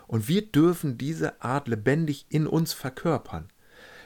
Und 0.09 0.29
wir 0.29 0.51
dürfen 0.51 0.99
diese 0.99 1.41
Art 1.43 1.69
lebendig 1.69 2.27
in 2.29 2.47
uns 2.47 2.73
verkörpern. 2.73 3.52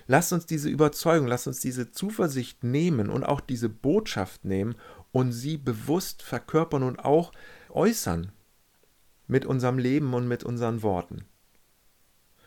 Lasst 0.06 0.32
uns 0.32 0.46
diese 0.46 0.68
Überzeugung, 0.68 1.26
lasst 1.26 1.46
uns 1.46 1.60
diese 1.60 1.90
Zuversicht 1.90 2.62
nehmen 2.62 3.10
und 3.10 3.24
auch 3.24 3.40
diese 3.40 3.68
Botschaft 3.68 4.44
nehmen 4.44 4.76
und 5.12 5.32
sie 5.32 5.56
bewusst 5.56 6.22
verkörpern 6.22 6.82
und 6.82 7.04
auch 7.04 7.32
äußern 7.70 8.30
mit 9.26 9.44
unserem 9.44 9.78
Leben 9.78 10.14
und 10.14 10.28
mit 10.28 10.44
unseren 10.44 10.82
Worten. 10.82 11.24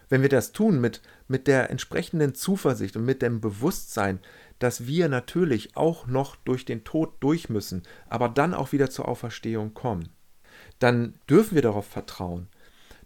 Wenn 0.07 0.21
wir 0.21 0.29
das 0.29 0.53
tun 0.53 0.81
mit, 0.81 1.01
mit 1.27 1.47
der 1.47 1.69
entsprechenden 1.69 2.33
Zuversicht 2.33 2.95
und 2.95 3.05
mit 3.05 3.21
dem 3.21 3.41
Bewusstsein, 3.41 4.19
dass 4.57 4.87
wir 4.87 5.07
natürlich 5.07 5.75
auch 5.77 6.07
noch 6.07 6.35
durch 6.35 6.65
den 6.65 6.83
Tod 6.83 7.13
durch 7.19 7.49
müssen, 7.49 7.83
aber 8.07 8.27
dann 8.29 8.53
auch 8.53 8.71
wieder 8.71 8.89
zur 8.89 9.07
Auferstehung 9.07 9.73
kommen, 9.73 10.09
dann 10.79 11.13
dürfen 11.29 11.55
wir 11.55 11.61
darauf 11.61 11.85
vertrauen, 11.85 12.47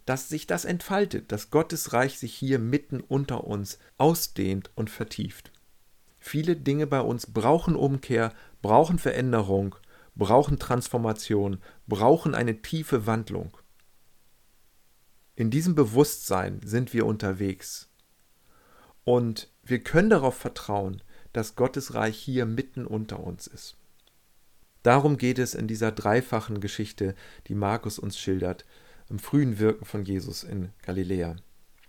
dass 0.04 0.28
sich 0.28 0.46
das 0.46 0.64
entfaltet, 0.64 1.32
dass 1.32 1.50
Gottes 1.50 1.92
Reich 1.92 2.18
sich 2.18 2.34
hier 2.34 2.58
mitten 2.58 3.00
unter 3.00 3.44
uns 3.44 3.78
ausdehnt 3.96 4.70
und 4.74 4.90
vertieft. 4.90 5.50
Viele 6.18 6.56
Dinge 6.56 6.86
bei 6.86 7.00
uns 7.00 7.32
brauchen 7.32 7.76
Umkehr, 7.76 8.32
brauchen 8.62 8.98
Veränderung, 8.98 9.76
brauchen 10.14 10.58
Transformation, 10.58 11.58
brauchen 11.86 12.34
eine 12.34 12.62
tiefe 12.62 13.06
Wandlung. 13.06 13.56
In 15.36 15.50
diesem 15.50 15.74
Bewusstsein 15.74 16.60
sind 16.64 16.92
wir 16.92 17.06
unterwegs. 17.06 17.88
Und 19.04 19.50
wir 19.62 19.82
können 19.82 20.10
darauf 20.10 20.36
vertrauen, 20.36 21.02
dass 21.32 21.56
Gottes 21.56 21.94
Reich 21.94 22.16
hier 22.16 22.46
mitten 22.46 22.86
unter 22.86 23.20
uns 23.20 23.46
ist. 23.46 23.76
Darum 24.82 25.16
geht 25.16 25.38
es 25.38 25.54
in 25.54 25.66
dieser 25.66 25.92
dreifachen 25.92 26.60
Geschichte, 26.60 27.14
die 27.48 27.54
Markus 27.54 27.98
uns 27.98 28.18
schildert, 28.18 28.64
im 29.08 29.18
frühen 29.18 29.58
Wirken 29.58 29.84
von 29.84 30.04
Jesus 30.04 30.44
in 30.44 30.70
Galiläa. 30.82 31.36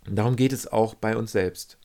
Und 0.07 0.15
darum 0.15 0.35
geht 0.35 0.53
es 0.53 0.67
auch 0.67 0.95
bei 0.95 1.15
uns 1.17 1.31
selbst. 1.31 1.77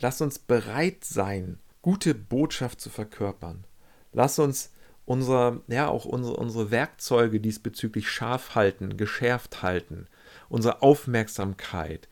Lass 0.00 0.20
uns 0.20 0.38
bereit 0.38 1.04
sein, 1.04 1.58
gute 1.80 2.14
Botschaft 2.14 2.80
zu 2.80 2.90
verkörpern. 2.90 3.64
Lass 4.12 4.38
uns 4.38 4.72
unser, 5.04 5.60
ja, 5.68 5.88
auch 5.88 6.04
unsere, 6.04 6.36
unsere 6.36 6.70
Werkzeuge 6.70 7.40
diesbezüglich 7.40 8.08
scharf 8.08 8.54
halten, 8.54 8.96
geschärft 8.96 9.62
halten, 9.62 10.06
unsere 10.48 10.82
Aufmerksamkeit, 10.82 12.08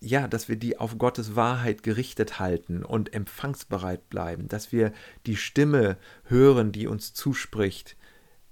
ja, 0.00 0.28
dass 0.28 0.48
wir 0.48 0.56
die 0.56 0.78
auf 0.78 0.96
Gottes 0.96 1.36
Wahrheit 1.36 1.82
gerichtet 1.82 2.38
halten 2.38 2.82
und 2.82 3.12
empfangsbereit 3.12 4.08
bleiben, 4.08 4.48
dass 4.48 4.72
wir 4.72 4.92
die 5.26 5.36
Stimme 5.36 5.98
hören, 6.24 6.72
die 6.72 6.86
uns 6.86 7.12
zuspricht, 7.12 7.96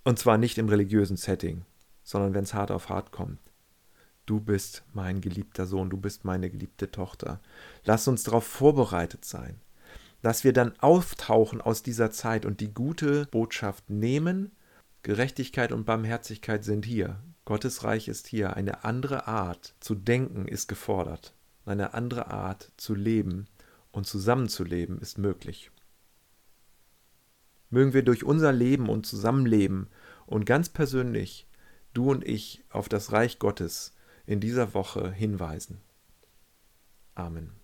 und 0.05 0.19
zwar 0.19 0.39
nicht 0.39 0.59
im 0.59 0.69
religiösen 0.69 1.17
Setting, 1.17 1.65
sondern 2.03 2.35
wenn 2.35 2.45
es 2.45 2.55
hart 2.55 2.71
auf 2.71 2.89
hart 2.89 3.13
kommt 3.13 3.39
du 4.29 4.41
bist 4.41 4.83
mein 4.93 5.21
geliebter 5.21 5.67
Sohn, 5.67 5.91
du 5.91 5.97
bist 5.97 6.25
meine 6.25 6.51
geliebte 6.51 6.91
Tochter. 6.91 7.41
Lass 7.85 8.07
uns 8.09 8.25
darauf 8.25 8.45
vorbereitet 8.45 9.25
sein, 9.25 9.61
dass 10.23 10.45
wir 10.45 10.53
dann 10.53 10.79
auftauchen 10.79 11.61
aus 11.61 11.83
dieser 11.83 12.11
Zeit 12.11 12.45
und 12.45 12.61
die 12.61 12.73
gute 12.73 13.27
Botschaft 13.27 13.89
nehmen. 13.89 14.53
Gerechtigkeit 15.03 15.73
und 15.73 15.87
Barmherzigkeit 15.87 16.65
sind 16.65 16.85
hier. 16.85 17.21
Gottes 17.45 17.85
Reich 17.85 18.09
ist 18.09 18.27
hier. 18.27 18.55
Eine 18.57 18.85
andere 18.85 19.27
Art 19.27 19.75
zu 19.81 19.95
denken 19.95 20.47
ist 20.47 20.69
gefordert. 20.69 21.35
Eine 21.65 21.95
andere 21.95 22.31
Art 22.31 22.71
zu 22.77 22.95
leben 22.95 23.47
und 23.93 24.07
zusammenzuleben 24.07 25.01
ist 25.01 25.17
möglich. 25.17 25.71
Mögen 27.71 27.95
wir 27.95 28.03
durch 28.03 28.25
unser 28.25 28.53
Leben 28.53 28.89
und 28.89 29.07
Zusammenleben 29.07 29.89
und 30.27 30.45
ganz 30.45 30.69
persönlich, 30.69 31.47
du 31.95 32.11
und 32.11 32.27
ich, 32.27 32.65
auf 32.71 32.89
das 32.89 33.13
Reich 33.13 33.39
Gottes 33.39 33.93
in 34.29 34.41
dieser 34.41 34.75
Woche 34.75 35.11
hinweisen. 35.11 35.81
Amen. 37.15 37.58